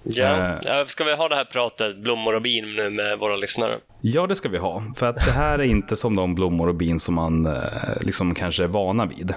[0.04, 3.80] Ja, uh, ska vi ha det här pratet blommor och bin nu med våra lyssnare?
[4.02, 4.84] Ja, det ska vi ha.
[4.96, 7.54] För att det här är inte som de blommor och bin som man uh,
[8.02, 9.34] liksom kanske är vana vid.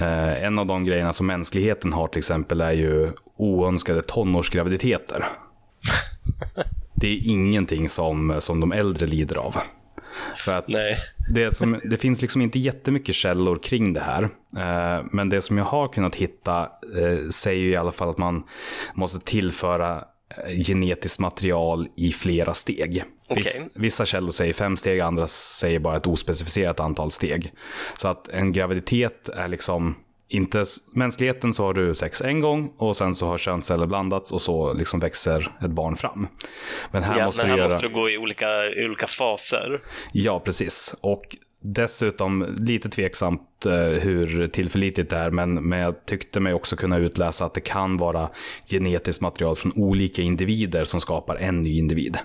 [0.00, 5.24] Uh, en av de grejerna som mänskligheten har till exempel är ju oönskade tonårsgraviditeter.
[6.94, 9.56] det är ingenting som, som de äldre lider av.
[10.38, 10.98] För att Nej.
[11.34, 14.22] Det, som, det finns liksom inte jättemycket källor kring det här.
[14.56, 16.60] Eh, men det som jag har kunnat hitta
[16.96, 18.44] eh, säger i alla fall att man
[18.94, 20.04] måste tillföra
[20.46, 23.04] eh, genetiskt material i flera steg.
[23.28, 23.68] Okay.
[23.74, 27.52] vissa källor säger fem steg, andra säger bara ett ospecificerat antal steg.
[27.98, 29.94] Så att en graviditet är liksom
[30.32, 34.40] inte mänskligheten så har du sex en gång och sen så har könsceller blandats och
[34.40, 36.28] så liksom växer ett barn fram.
[36.90, 37.72] Men här, ja, måste, men här du göra...
[37.72, 39.80] måste du gå i olika, i olika faser.
[40.12, 40.94] Ja, precis.
[41.00, 46.76] Och dessutom lite tveksamt eh, hur tillförlitligt det är, men, men jag tyckte mig också
[46.76, 48.28] kunna utläsa att det kan vara
[48.70, 52.18] genetiskt material från olika individer som skapar en ny individ.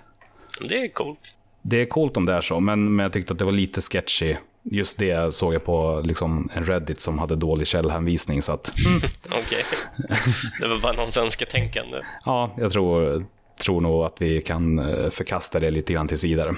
[0.69, 1.33] Det är coolt.
[1.61, 3.81] Det är coolt om det är så, men, men jag tyckte att det var lite
[3.81, 4.35] sketchy
[4.71, 8.41] just det såg jag på liksom, en Reddit som hade dålig källhänvisning.
[8.41, 9.01] Så att, mm.
[9.29, 9.63] Okej,
[10.59, 11.97] det var bara någons önsketänkande.
[12.25, 13.25] ja, jag tror,
[13.61, 16.55] tror nog att vi kan eh, förkasta det lite grann tills vidare.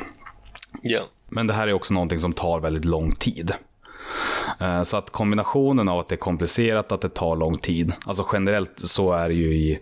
[0.81, 1.01] Ja.
[1.29, 3.53] Men det här är också någonting som tar väldigt lång tid.
[4.59, 7.93] Eh, så att kombinationen av att det är komplicerat, att det tar lång tid.
[8.05, 9.79] Alltså generellt så är det ju i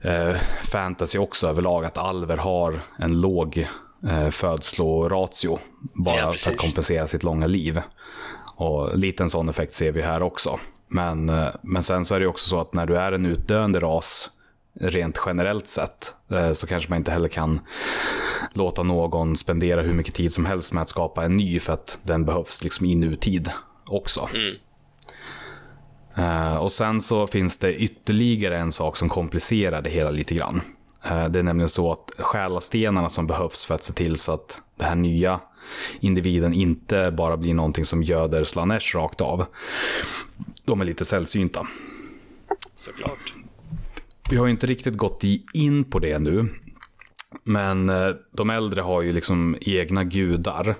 [0.00, 3.68] eh, fantasy också överlag att alver har en låg
[4.08, 5.58] eh, födsloratio.
[5.94, 7.82] Bara ja, för att kompensera sitt långa liv.
[8.56, 10.58] Och lite en sån effekt ser vi här också.
[10.88, 13.80] Men, eh, men sen så är det också så att när du är en utdöende
[13.80, 14.30] ras,
[14.80, 17.60] rent generellt sett, eh, så kanske man inte heller kan
[18.52, 21.98] låta någon spendera hur mycket tid som helst med att skapa en ny, för att
[22.02, 23.50] den behövs liksom i nutid
[23.86, 24.28] också.
[24.34, 24.54] Mm.
[26.18, 30.60] Uh, och sen så finns det ytterligare en sak som komplicerar det hela lite grann.
[31.04, 34.60] Eh, det är nämligen så att själastenarna som behövs för att se till så att
[34.76, 35.40] den här nya
[36.00, 39.46] individen inte bara blir någonting som göder Slanesh rakt av.
[40.64, 41.66] De är lite sällsynta.
[42.74, 43.34] Såklart.
[44.30, 45.22] Vi har inte riktigt gått
[45.54, 46.48] in på det nu.
[47.44, 50.74] Men eh, de äldre har ju liksom egna gudar.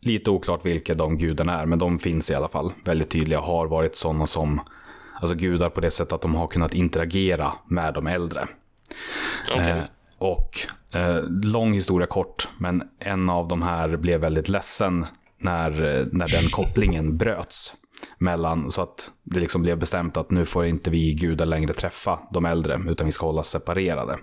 [0.00, 2.72] Lite oklart vilka de gudarna är, men de finns i alla fall.
[2.84, 4.60] Väldigt tydliga, har varit sådana som
[5.20, 8.48] alltså gudar på det sättet att de har kunnat interagera med de äldre.
[9.52, 9.70] Okay.
[9.70, 9.84] Eh,
[10.18, 10.58] och
[10.92, 15.06] eh, lång historia kort, men en av de här blev väldigt ledsen
[15.38, 15.70] när,
[16.12, 17.74] när den kopplingen bröts.
[18.18, 22.18] Mellan, så att det liksom blev bestämt att nu får inte vi gudar längre träffa
[22.30, 24.18] de äldre, utan vi ska hålla separerade.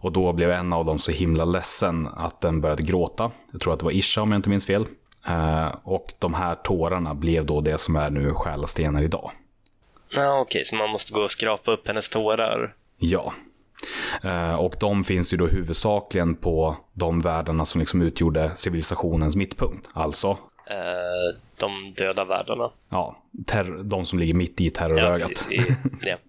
[0.00, 3.30] Och då blev en av dem så himla ledsen att den började gråta.
[3.52, 4.86] Jag tror att det var Isha om jag inte minns fel.
[5.26, 9.30] Eh, och de här tårarna blev då det som är nu själastenar idag.
[10.10, 12.74] Ja, Okej, så man måste gå och skrapa upp hennes tårar?
[12.98, 13.47] Ja, Eh,
[14.58, 19.90] och de finns ju då huvudsakligen på de världarna som liksom utgjorde civilisationens mittpunkt.
[19.92, 20.38] Alltså
[20.70, 22.70] eh, de döda världarna.
[22.88, 23.16] Ja,
[23.82, 25.44] de som ligger mitt i terrorögat.
[25.48, 26.16] Ja, i, ja.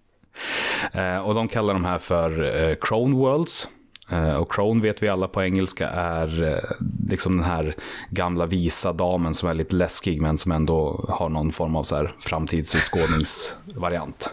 [0.92, 3.68] Eh, och de kallar de här för Crone Worlds.
[4.38, 6.60] Och Crone vet vi alla på engelska är
[7.08, 7.74] liksom den här
[8.10, 11.96] gamla visa damen som är lite läskig men som ändå har någon form av så
[11.96, 14.30] här framtidsutskådningsvariant.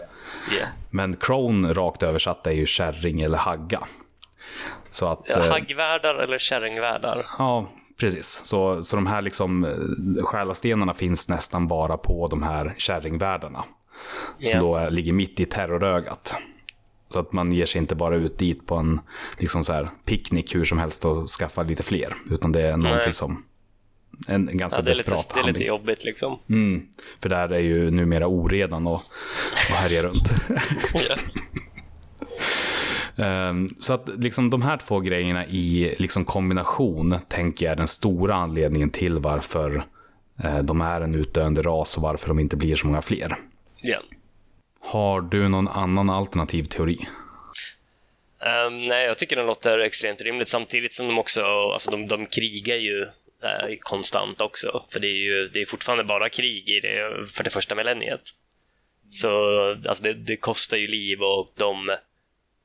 [0.51, 0.69] Yeah.
[0.89, 3.79] Men crone rakt översatt är ju kärring eller hagga.
[4.91, 7.25] Så att, ja, eh, haggvärdar eller kärringvärdar.
[7.37, 7.69] Ja,
[7.99, 8.41] precis.
[8.43, 13.63] Så, så de här liksom, eh, själastenarna finns nästan bara på de här kärringvärdarna.
[14.39, 14.61] Som yeah.
[14.61, 16.35] då ligger mitt i terrorögat.
[17.09, 19.01] Så att man ger sig inte bara ut dit på en
[19.37, 22.15] liksom så här, picknick hur som helst och skaffar lite fler.
[22.31, 23.43] Utan det är någonting som
[24.28, 26.39] en, en ganska ja, desperat lite, Det är lite jobbigt liksom.
[26.49, 26.88] Mm,
[27.22, 29.01] för där är ju numera oredan och,
[29.70, 30.32] och härjar runt.
[33.15, 37.88] um, så att liksom de här två grejerna i liksom kombination tänker jag är den
[37.88, 39.84] stora anledningen till varför
[40.43, 43.38] eh, de är en utdöende ras och varför de inte blir så många fler.
[43.82, 44.01] Ja.
[44.80, 47.07] Har du någon annan alternativ teori?
[48.68, 51.43] Um, nej, jag tycker den låter extremt rimligt samtidigt som de också,
[51.74, 53.05] alltså de, de krigar ju
[53.43, 54.85] eh, konstant också.
[54.91, 58.21] För det är ju det är fortfarande bara krig i det för det första millenniet.
[59.11, 59.29] Så
[59.88, 61.97] alltså det, det kostar ju liv och de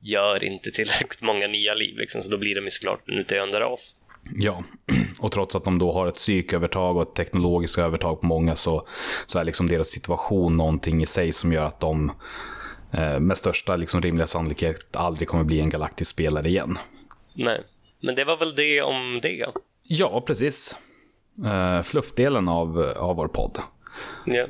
[0.01, 3.61] gör inte tillräckligt många nya liv liksom, så då blir de ju såklart en utdöende
[3.61, 3.97] ras.
[4.35, 4.65] Ja,
[5.21, 8.87] och trots att de då har ett psykövertag och ett teknologiskt övertag på många så,
[9.27, 12.13] så är liksom deras situation någonting i sig som gör att de
[12.93, 16.79] eh, med största liksom, rimliga sannolikhet aldrig kommer bli en galaktisk spelare igen.
[17.35, 17.63] Nej,
[18.01, 19.47] men det var väl det om det.
[19.95, 20.77] Ja, precis.
[21.47, 23.59] Eh, fluffdelen av, av vår podd.
[24.27, 24.47] Ja.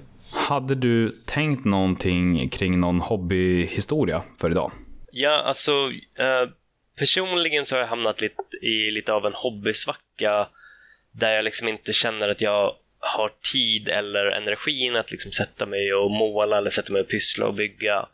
[0.49, 4.73] Hade du tänkt någonting kring någon hobbyhistoria för idag?
[5.13, 5.73] Ja, alltså
[6.19, 6.51] eh,
[6.99, 10.49] personligen så har jag hamnat lite, i lite av en hobbysvacka
[11.13, 15.95] där jag liksom inte känner att jag har tid eller energin att liksom sätta mig
[15.95, 18.09] och måla eller sätta mig och pyssla och bygga.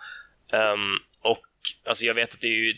[0.53, 1.45] Um, och
[1.85, 2.74] alltså jag vet att det är ju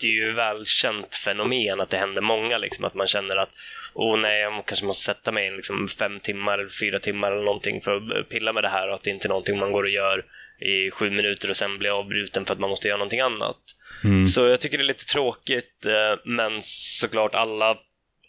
[0.00, 3.50] det är ju välkänt fenomen att det händer många, liksom, att man känner att
[3.96, 7.80] oh nej, jag kanske måste sätta mig in liksom, fem timmar, fyra timmar eller någonting
[7.80, 9.90] för att pilla med det här och att det inte är någonting man går och
[9.90, 10.24] gör
[10.60, 13.56] i sju minuter och sen blir avbruten för att man måste göra någonting annat.
[14.04, 14.26] Mm.
[14.26, 17.76] Så jag tycker det är lite tråkigt, eh, men såklart alla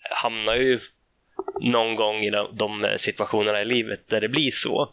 [0.10, 0.80] hamnar ju
[1.62, 4.90] någon gång i de situationerna i livet där det blir så.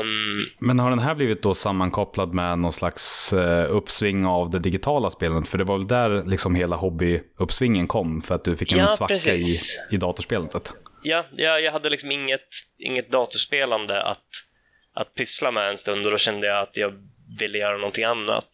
[0.00, 4.58] Um, Men har den här blivit då sammankopplad med någon slags uh, uppsving av det
[4.58, 5.48] digitala spelandet?
[5.48, 8.86] För det var väl där liksom hela hobbyuppsvingen kom, för att du fick en ja,
[8.86, 9.44] svacka i,
[9.90, 10.72] i datorspelandet?
[11.02, 12.48] Ja, ja, jag hade liksom inget,
[12.78, 14.26] inget datorspelande att,
[14.94, 16.92] att pyssla med en stund och då kände jag att jag
[17.38, 18.48] ville göra någonting annat.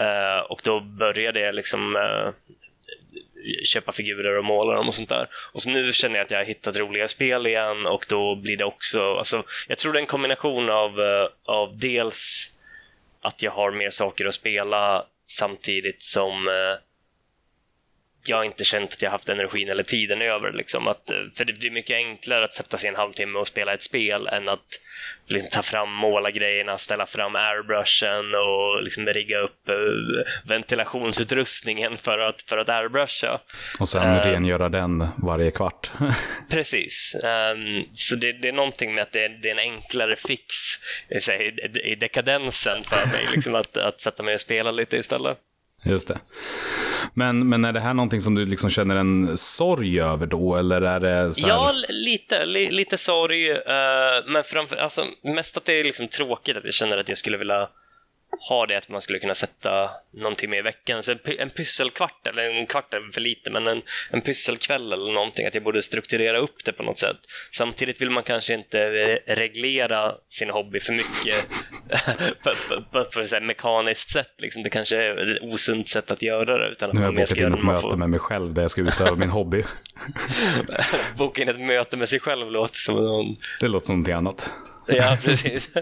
[0.00, 2.53] Uh, och då började jag liksom uh,
[3.64, 5.28] köpa figurer och måla dem och sånt där.
[5.52, 8.56] Och så nu känner jag att jag har hittat roliga spel igen och då blir
[8.56, 12.50] det också, alltså, jag tror det är en kombination av, eh, av dels
[13.22, 16.80] att jag har mer saker att spela samtidigt som eh,
[18.28, 20.52] jag inte känt att jag haft energin eller tiden över.
[20.52, 20.88] Liksom.
[20.88, 24.26] Att, för det blir mycket enklare att sätta sig en halvtimme och spela ett spel
[24.26, 24.80] än att
[25.26, 32.42] liksom, ta fram målargrejerna, ställa fram airbrushen och liksom rigga upp uh, ventilationsutrustningen för att,
[32.42, 33.40] för att airbrusha.
[33.80, 35.90] Och sen uh, rengöra den varje kvart.
[36.50, 37.14] precis.
[37.14, 40.54] Um, så det, det, är någonting med att det är, det är en enklare fix
[41.10, 45.38] i, i dekadensen för mig, liksom, att, att sätta mig och spela lite istället.
[45.84, 46.18] Just det.
[47.14, 50.82] Men, men är det här någonting som du liksom känner en sorg över då, eller
[50.82, 51.54] är det så här...
[51.54, 53.58] Ja, lite, li, lite sorg, uh,
[54.26, 57.36] men framför, alltså, mest att det är liksom tråkigt att jag känner att jag skulle
[57.36, 57.68] vilja
[58.40, 61.02] ha det att man skulle kunna sätta någon timme i veckan.
[61.02, 65.46] Så en pysselkvart, eller en kvart är för lite, men en, en pysselkväll eller någonting,
[65.46, 67.16] att jag borde strukturera upp det på något sätt.
[67.52, 68.88] Samtidigt vill man kanske inte
[69.26, 71.48] reglera sin hobby för mycket
[72.42, 74.34] på, på, på, på ett mekaniskt sätt.
[74.38, 74.62] Liksom.
[74.62, 76.68] Det kanske är ett osunt sätt att göra det.
[76.68, 77.96] Utan nu har jag bokat in ett möte får...
[77.96, 79.64] med mig själv där jag ska utöva min hobby.
[81.16, 83.36] Boka in ett möte med sig själv låter som någon...
[83.60, 84.50] Det låter som någonting annat.
[84.86, 85.70] ja, precis.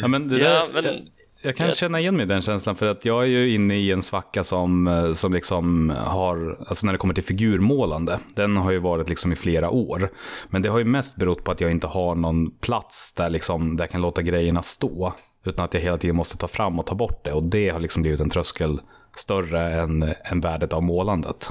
[0.00, 0.84] Ja, men det där, men...
[0.84, 0.94] Jag,
[1.42, 3.92] jag kan känna igen mig i den känslan för att jag är ju inne i
[3.92, 8.70] en svacka som, eh, som liksom har, alltså när det kommer till figurmålande, den har
[8.70, 10.10] ju varit liksom i flera år.
[10.48, 13.76] Men det har ju mest berott på att jag inte har någon plats där, liksom,
[13.76, 15.14] där jag kan låta grejerna stå.
[15.44, 17.32] Utan att jag hela tiden måste ta fram och ta bort det.
[17.32, 18.80] Och det har liksom blivit en tröskel
[19.16, 21.50] större än, än värdet av målandet.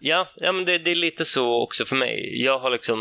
[0.00, 2.42] Ja, ja men det, det är lite så också för mig.
[2.44, 2.98] Jag har liksom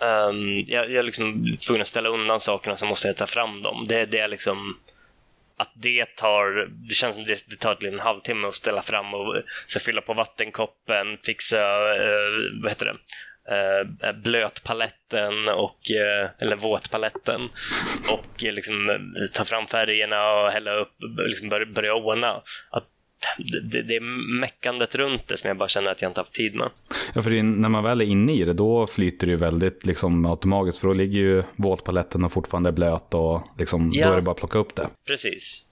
[0.00, 3.62] Um, jag, jag är liksom tvungen att ställa undan sakerna så måste jag ta fram
[3.62, 3.86] dem.
[3.88, 4.78] Det, det är liksom
[5.56, 9.14] att det tar, det känns som det, det tar typ en halvtimme att ställa fram
[9.14, 12.96] och så fylla på vattenkoppen, fixa, uh, vad heter det,
[14.08, 17.48] uh, blötpaletten och, uh, eller våtpaletten
[18.10, 18.98] och liksom
[19.34, 20.94] ta fram färgerna och hälla upp,
[21.26, 22.42] liksom börja, börja ordna.
[22.70, 22.86] Att
[23.38, 24.00] det, det, är
[24.40, 26.70] meckandet runt det som jag bara känner att jag inte haft tid med.
[27.14, 30.26] Ja, för när man väl är inne i det, då flyter det ju väldigt liksom,
[30.26, 30.80] automatiskt.
[30.80, 34.22] För då ligger ju våtpaletten och fortfarande är blöt och liksom, ja, då är det
[34.22, 34.88] bara att plocka upp det.
[35.06, 35.64] Precis.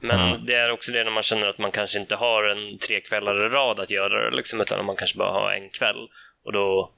[0.00, 0.46] Men mm.
[0.46, 3.46] det är också det när man känner att man kanske inte har en tre kvällar
[3.46, 6.08] i rad att göra det, liksom, utan man kanske bara har en kväll.
[6.44, 6.90] Och då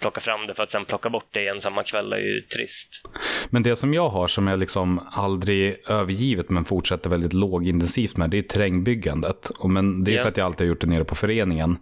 [0.00, 3.08] plocka fram det för att sen plocka bort det igen samma kväll är ju trist.
[3.50, 8.30] Men det som jag har som jag liksom aldrig övergivet men fortsätter väldigt lågintensivt med
[8.30, 9.50] det är terrängbyggandet.
[9.58, 10.22] Och men det är yeah.
[10.22, 11.78] för att jag alltid har gjort det nere på föreningen.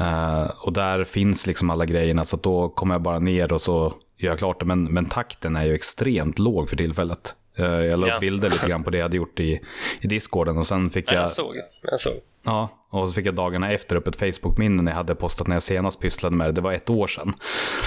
[0.00, 3.94] Uh, och där finns liksom alla grejerna så då kommer jag bara ner och så
[4.18, 4.66] gör jag klart det.
[4.66, 7.34] Men, men takten är ju extremt låg för tillfället.
[7.58, 8.18] Eh, Jag la upp Ja.
[8.20, 9.60] bilder lite grann på det jag hade gjort i,
[10.00, 11.54] i Discorden och sen fick Ja, jag, jag såg.
[11.82, 12.14] Jag såg.
[12.44, 15.56] ja, och så fick jag dagarna efter upp ett Facebook-minne när jag hade postat när
[15.56, 16.52] jag senast pysslade med det.
[16.52, 17.34] Det var ett år sedan.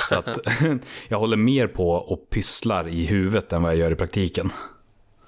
[0.10, 0.40] Så att
[1.08, 4.52] jag håller mer på och pysslar i huvudet än vad jag gör i praktiken.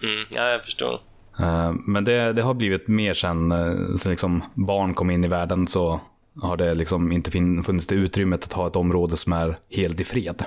[0.04, 1.02] Mm, ja, jag förstår.
[1.40, 5.28] Eh, Men det, det har blivit mer sen, eh, sen liksom barn kom in i
[5.28, 6.02] världen så
[6.42, 7.32] har det liksom inte
[7.66, 10.44] funnits det utrymmet att ha ett område som är helt i fred.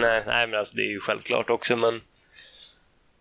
[0.00, 2.00] Nej, nej, men alltså det är ju självklart också, men...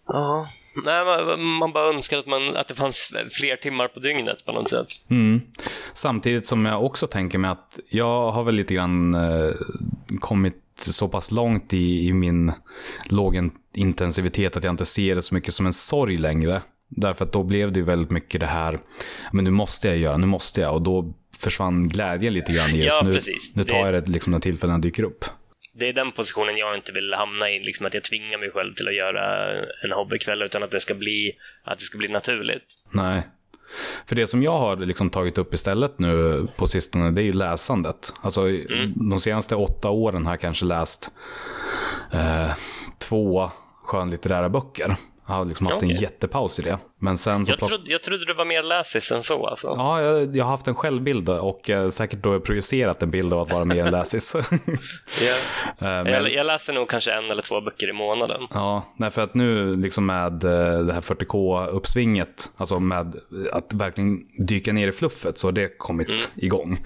[0.07, 0.49] Ja.
[0.85, 4.51] Nej, man, man bara önskar att, man, att det fanns fler timmar på dygnet på
[4.51, 4.87] något sätt.
[5.09, 5.41] Mm.
[5.93, 9.51] Samtidigt som jag också tänker mig att jag har väl lite grann eh,
[10.19, 12.51] kommit så pass långt i, i min
[13.09, 16.61] lågintensivitet att jag inte ser det så mycket som en sorg längre.
[16.89, 18.79] Därför att då blev det ju väldigt mycket det här,
[19.31, 20.73] men nu måste jag göra, nu måste jag.
[20.73, 22.83] Och då försvann glädjen lite grann i det.
[22.83, 23.51] Ja, så nu, precis.
[23.55, 25.25] nu tar Det- jag det liksom när tillfällena dyker upp.
[25.77, 28.73] Det är den positionen jag inte vill hamna i, liksom att jag tvingar mig själv
[28.73, 29.53] till att göra
[29.83, 32.65] en hobbykväll, utan att det ska bli, att det ska bli naturligt.
[32.93, 33.23] Nej.
[34.05, 37.31] För det som jag har liksom tagit upp istället nu på sistone, det är ju
[37.31, 38.13] läsandet.
[38.21, 38.41] Alltså,
[38.95, 41.11] De senaste åtta åren har jag kanske läst
[42.13, 42.51] eh,
[42.99, 43.51] två
[43.83, 44.95] skönlitterära böcker.
[45.27, 46.01] Jag har liksom haft en Okej.
[46.01, 46.77] jättepaus i det.
[46.99, 49.67] Men sen så Jag, trodde, jag trodde du var mer läsis än så alltså.
[49.77, 53.39] Ja, jag, jag har haft en självbild och eh, säkert då projicerat en bild av
[53.39, 54.35] att vara mer än läsis.
[55.79, 58.41] Eh, men- Jag, jag läser nog kanske en eller två böcker i månaden.
[58.53, 63.15] Ja, nej, för att nu liksom med eh, det här 40K-uppsvinget, alltså med
[63.51, 66.85] att verkligen dyka ner i fluffet, så har det kommit igång.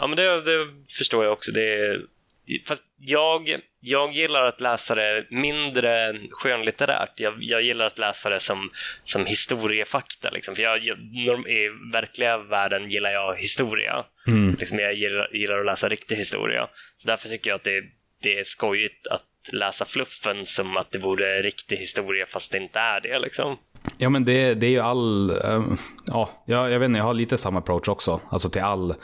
[0.00, 0.66] Ja, men det, det
[0.98, 1.52] förstår jag också.
[1.52, 2.00] Det är,
[2.66, 7.20] fast jag, jag gillar att läsa det mindre skönlitterärt.
[7.20, 8.70] Jag, jag gillar att läsa det som,
[9.02, 10.30] som historiefakta.
[10.30, 10.54] Liksom.
[10.54, 14.04] För jag, jag, I verkliga världen gillar jag historia.
[14.58, 16.68] Liksom jag gillar, gillar att läsa riktig historia.
[16.96, 17.82] Så därför tycker jag att det,
[18.22, 22.78] det är skojigt att läsa fluffen som att det vore riktig historia fast det inte
[22.78, 23.18] är det.
[23.18, 23.58] Liksom.
[23.98, 25.30] Ja, men det, det är ju all...
[25.30, 25.62] eh,
[26.06, 28.20] ja, jag, jag vet inte, jag har lite samma approach också.
[28.30, 28.94] Alltså till all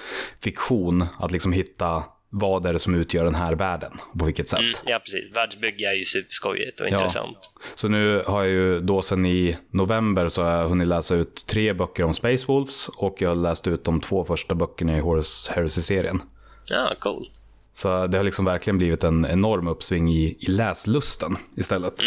[0.42, 2.04] fiktion, att liksom hitta
[2.36, 4.60] vad är det som utgör den här världen och på vilket sätt.
[4.60, 5.36] Mm, ja, precis.
[5.36, 7.38] Världsbygge är ju superskojigt och intressant.
[7.74, 11.46] Så nu har jag ju då sen i november så har jag hunnit läsa ut
[11.46, 15.00] tre böcker om Space Wolves och jag har läst ut de två första böckerna i
[15.00, 16.22] Horus Heresy-serien.
[16.66, 17.30] Ja, coolt.
[17.72, 21.92] Så det har liksom verkligen blivit en enorm uppsving i, i läslusten istället.
[21.92, 22.04] Och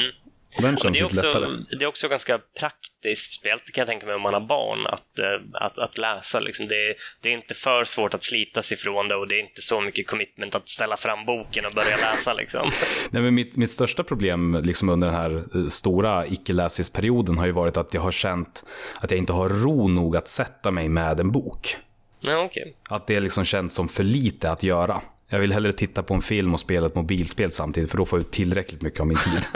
[0.62, 1.46] den känns det, är lättare.
[1.46, 4.88] också, det är också ganska praktiskt spelt, kan jag tänka mig, om man har barn,
[4.88, 6.40] att, eh, att, att läsa.
[6.40, 6.68] Liksom.
[6.68, 9.40] Det, är, det är inte för svårt att slita sig ifrån det och det är
[9.40, 12.34] inte så mycket commitment att ställa fram boken och börja läsa.
[12.34, 12.72] Liksom.
[13.10, 17.52] Nej, men mitt, mitt största problem liksom under den här eh, stora icke-läsisperioden har ju
[17.52, 18.66] varit att jag har känt
[19.02, 21.78] att jag inte har ro nog att sätta mig med en bok.
[22.20, 22.76] Ja, okej.
[22.90, 25.02] Att det liksom känns som för lite att göra.
[25.30, 28.20] Jag vill hellre titta på en film och spela ett mobilspel samtidigt, för då får
[28.20, 29.48] jag ut tillräckligt mycket av min tid.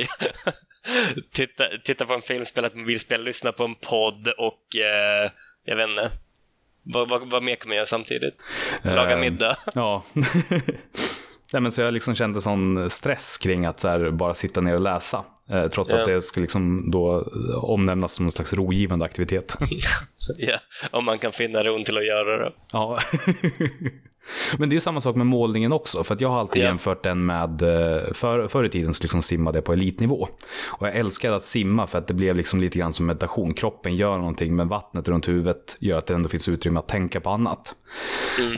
[1.32, 5.30] titta, titta på en film, spela ett mobilspel, lyssna på en podd och eh,
[5.64, 6.10] jag vet inte.
[6.82, 8.34] Vad, vad, vad mer kommer jag göra samtidigt?
[8.82, 9.56] Laga Eh, middag?
[9.74, 10.04] Ja.
[11.52, 14.74] Nej, men så jag liksom kände sån stress kring att så här, bara sitta ner
[14.74, 15.24] och läsa.
[15.50, 15.98] Eh, trots Ja.
[16.00, 19.56] att det skulle liksom då eh, omnämnas som en slags rogivande aktivitet.
[20.38, 20.56] ja,
[20.90, 22.52] om man kan finna ron till att göra det.
[22.72, 22.98] Ja.
[24.58, 26.66] Men det är samma sak med målningen också, för att jag har alltid Ja.
[26.66, 30.28] jämfört den med, eh, för, förr i tiden så liksom simmade jag på elitnivå.
[30.66, 33.54] Och jag älskade att simma för att det blev liksom lite grann som meditation.
[33.54, 37.20] Kroppen gör någonting, men vattnet runt huvudet gör att det ändå finns utrymme att tänka
[37.20, 37.74] på annat.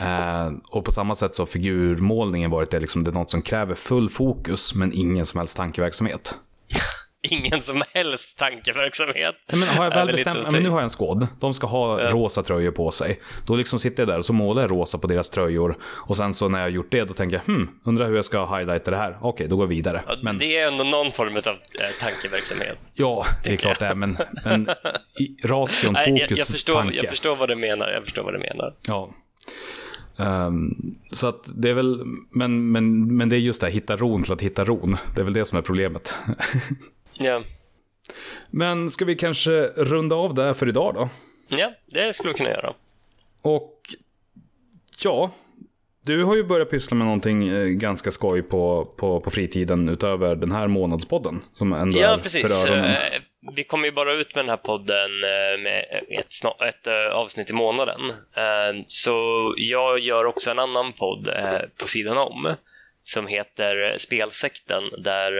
[0.01, 3.41] Eh, och på samma sätt så har figurmålningen varit det, liksom, det är något som
[3.41, 6.35] kräver full fokus, men ingen som helst tankeverksamhet.
[7.29, 9.35] Ingen som helst tankeverksamhet.
[9.51, 11.27] Nej, men har jag väl bestämt, ja, men nu har jag en skåd.
[11.39, 13.21] De ska ha rosa tröjor på sig.
[13.47, 15.77] Då liksom sitter jag där och så målar jag rosa på deras tröjor.
[15.83, 18.25] Och sen så när jag har gjort det, då tänker jag, hmm, undrar hur jag
[18.25, 19.17] ska highlighta det här.
[19.21, 20.03] Okej, då går jag vidare.
[20.07, 21.55] Ja, Men Det är ändå någon form av eh,
[21.99, 22.77] tankeverksamhet.
[22.93, 24.69] ja, det är klart det är, men, men
[25.19, 26.95] i, ration, Nej, jag, fokus, jag, förstår, tanke.
[26.95, 27.89] jag förstår vad du menar.
[27.89, 28.73] Jag förstår vad du menar.
[28.87, 29.09] Ja.
[30.17, 33.97] Ehm, så att det är väl, men, men, men det är just det här, hitta
[33.97, 34.97] ron till att hitta ron.
[35.15, 36.15] Det är väl det som är problemet.
[37.19, 37.43] Ja,
[38.49, 41.09] men ska vi kanske runda av det här för idag då?
[41.47, 42.73] ja det skulle vi kunna göra.
[43.41, 43.81] Och
[45.03, 45.31] ja,
[46.05, 50.35] du har ju börjat pyssla med någonting eh, ganska skoj på, på, på fritiden utöver
[50.35, 51.39] den här månadspodden.
[51.53, 52.41] Som ändå Ja, är precis.
[52.41, 52.95] för öronen.
[53.41, 57.49] Vi kommer ju bara ut med den här podden eh, med ett, ett eh, avsnitt
[57.49, 58.09] i månaden.
[58.35, 61.29] Eh, så jag gör också en annan podd
[61.77, 62.55] på sidan om
[63.03, 65.33] som heter Spelsekten där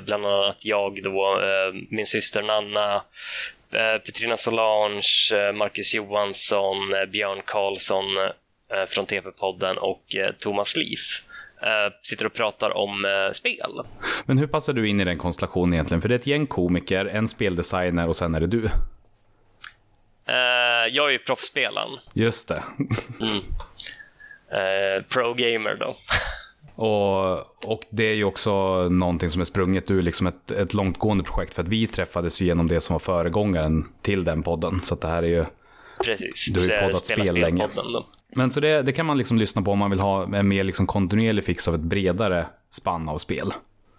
[0.00, 1.40] bland annat jag då,
[1.90, 3.02] min syster Nanna,
[4.04, 6.76] Petrina Solange, Marcus Johansson,
[7.12, 8.04] Björn Karlsson
[8.88, 10.04] från Tv-podden och
[10.38, 11.22] Thomas Leaf
[12.02, 13.82] sitter och pratar om eh, spel.
[14.24, 16.00] Men hur passar du in i den konstellationen egentligen?
[16.00, 18.64] För det är ett gäng komiker, en speldesigner och sen är det du.
[20.26, 21.98] Eh, jag är ju proffsspelaren.
[22.12, 22.62] Just det.
[24.52, 25.96] Eh, pro-gamer då.
[26.74, 28.52] Och, och det är ju också
[28.88, 31.54] någonting som är sprunget ur liksom ett, ett långtgående projekt.
[31.54, 34.80] För att vi träffades ju genom det som var föregångaren till den podden.
[34.82, 35.44] Så det här är ju...
[36.04, 36.46] Precis.
[36.54, 37.58] Du har ju poddat spel länge.
[37.58, 38.06] spelpodden då.
[38.32, 40.64] Men så det, det kan man liksom lyssna på om man vill ha en mer
[40.64, 43.52] liksom kontinuerlig fix av ett bredare spann av spel.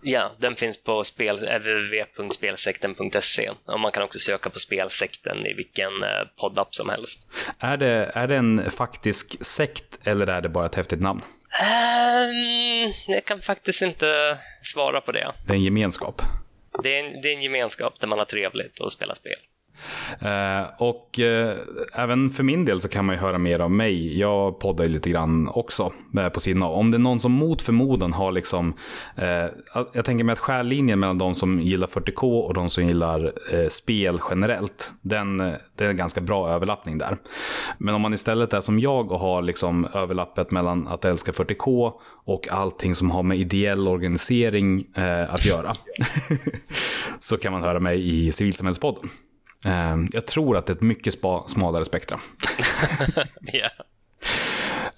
[0.04, 6.04] Ja, den finns på spel, www.spelsekten.se och man kan också söka på spelsekten i vilken
[6.04, 7.28] eh, poddapp som helst.
[7.60, 11.22] Är det, är det en faktisk sekt eller är det bara ett häftigt namn?
[11.64, 15.32] Ehm, jag kan faktiskt inte svara på det.
[15.48, 16.22] Det är en gemenskap.
[16.84, 19.38] Det är en, det är en gemenskap där man har trevligt och spelar spel.
[20.20, 21.58] Eh, och eh,
[21.94, 24.20] även för min del så kan man ju höra mer av mig.
[24.20, 26.74] Jag poddar ju lite grann också eh, på sidan av.
[26.74, 28.74] Om det är någon som mot förmodan har liksom,
[29.16, 29.46] eh,
[29.94, 33.68] jag tänker mig att skärlinjen mellan de som gillar 40K och de som gillar eh,
[33.68, 37.18] spel generellt, den, eh, det är en ganska bra överlappning där.
[37.78, 41.94] Men om man istället är som jag och har liksom överlappet mellan att älska 40K
[42.26, 45.78] och allting som har med ideell organisering eh, att göra.
[47.20, 49.10] så kan man höra mig i civilsamhällspodden.
[49.66, 51.14] Eh, Jag tror att det är ett mycket
[51.48, 52.20] smalare spektra.
[53.42, 53.70] Ja.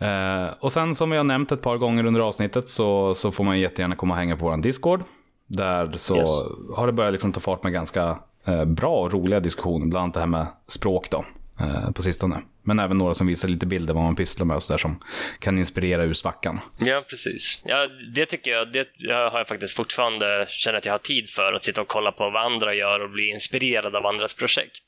[0.07, 3.43] Eh, och sen som jag har nämnt ett par gånger under avsnittet så, så får
[3.43, 5.03] man jättegärna komma och hänga på vår Discord.
[5.47, 6.29] Där så Yes.
[6.75, 9.85] har det börjat liksom ta fart med ganska eh, bra och roliga diskussioner.
[9.85, 11.25] Bland annat det här med språk då,
[11.59, 12.41] eh, på sistone.
[12.65, 14.99] Men även några som visar lite bilder vad man pysslar med och sådär som
[15.39, 16.59] kan inspirera ur svackan.
[16.79, 17.61] Ja, precis.
[17.65, 21.53] Ja, det tycker jag, det har jag faktiskt fortfarande, känner att jag har tid för,
[21.53, 24.83] att sitta och kolla på vad andra gör och bli inspirerad av andras projekt.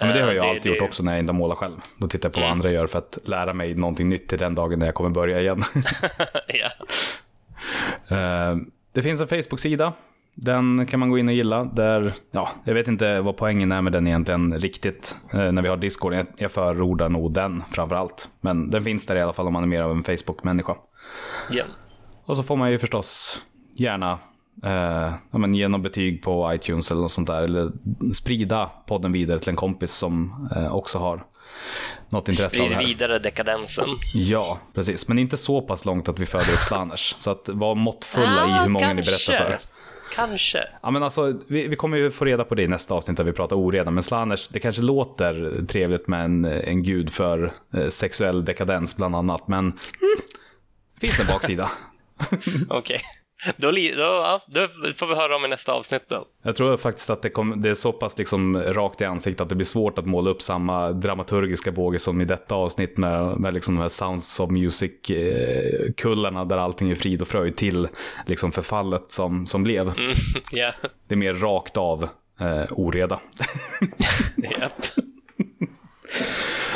[0.00, 0.78] Ja, men det har jag Eh, det- alltid det- Mm.
[0.78, 1.76] gjort också när jag inte målar själv.
[1.98, 4.54] Då tittar jag på vad andra gör för att lära mig någonting nytt till den
[4.54, 5.62] dagen när jag kommer börja igen.
[6.48, 6.70] ja.
[8.16, 8.56] Eh,
[8.92, 9.92] det finns en Facebook-sida.
[10.36, 11.64] Den kan man gå in och gilla.
[11.64, 15.16] Där, ja, jag vet inte vad poängen är med den egentligen riktigt.
[15.32, 16.14] eh, när vi har Discord.
[16.14, 18.28] Jag, jag förordar nog den framför allt.
[18.40, 20.76] Men den finns där i alla fall om man är mer av en Facebook-människa.
[21.50, 21.64] ja.
[22.26, 23.40] Och så får man ju förstås
[23.76, 24.18] gärna
[24.64, 27.42] eh, ja, men ge något betyg på iTunes eller något sånt där.
[27.42, 27.70] Eller
[28.14, 31.24] sprida podden vidare till en kompis som eh, också har
[32.08, 32.86] något intresse av det Sprid här.
[32.86, 33.88] vidare dekadensen.
[34.14, 35.08] Ja, precis.
[35.08, 37.16] Men inte så pass långt att vi föder upp slanners.
[37.18, 39.58] Så att var måttfulla i hur många ni berättar för.
[40.14, 40.68] Kanske.
[40.82, 43.24] Ja, men alltså, vi, vi kommer ju få reda på det i nästa avsnitt där
[43.24, 43.90] vi pratar oreda.
[43.90, 49.16] Men slanners, det kanske låter trevligt med en, en gud för eh, sexuell dekadens bland
[49.16, 49.48] annat.
[49.48, 50.16] Men mm,
[51.00, 51.70] finns en baksida.
[52.68, 53.00] Okej.
[53.56, 56.26] Då, då, ja, då får vi höra om i nästa avsnitt då.
[56.42, 59.48] Jag tror faktiskt att det, kom, det är så pass liksom rakt i ansiktet att
[59.48, 63.54] det blir svårt att måla upp samma dramaturgiska båge som i detta avsnitt med, med
[63.54, 67.88] liksom de här Sounds of Music-kullarna där allting är frid och fröjd till
[68.26, 69.88] liksom förfallet som, som blev.
[69.88, 70.14] Mm,
[70.52, 70.72] Ja.
[71.08, 72.08] Det är mer rakt av
[72.40, 73.20] eh, oreda.
[74.36, 74.86] Japp.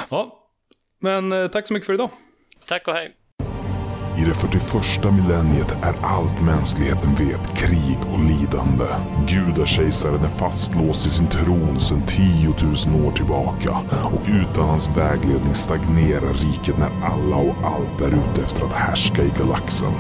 [0.09, 0.49] ja,
[1.01, 2.11] men eh, tack så mycket för idag.
[2.67, 3.13] Tack och hej.
[4.19, 8.85] I det 41 millenniet är allt mänskligheten vet krig och lidande.
[9.27, 13.79] Gudakejsaren är fastlåst i sin tron sedan 10 000 år tillbaka
[14.15, 19.23] och utan hans vägledning stagnerar riket när alla och allt är ute efter att härska
[19.23, 19.93] i galaxen.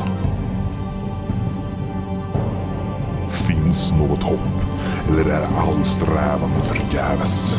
[3.29, 4.66] Finns något hopp?
[5.09, 7.59] Eller är all strävan förgäves?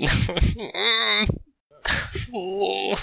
[0.00, 1.26] 嗯
[2.32, 2.96] 哼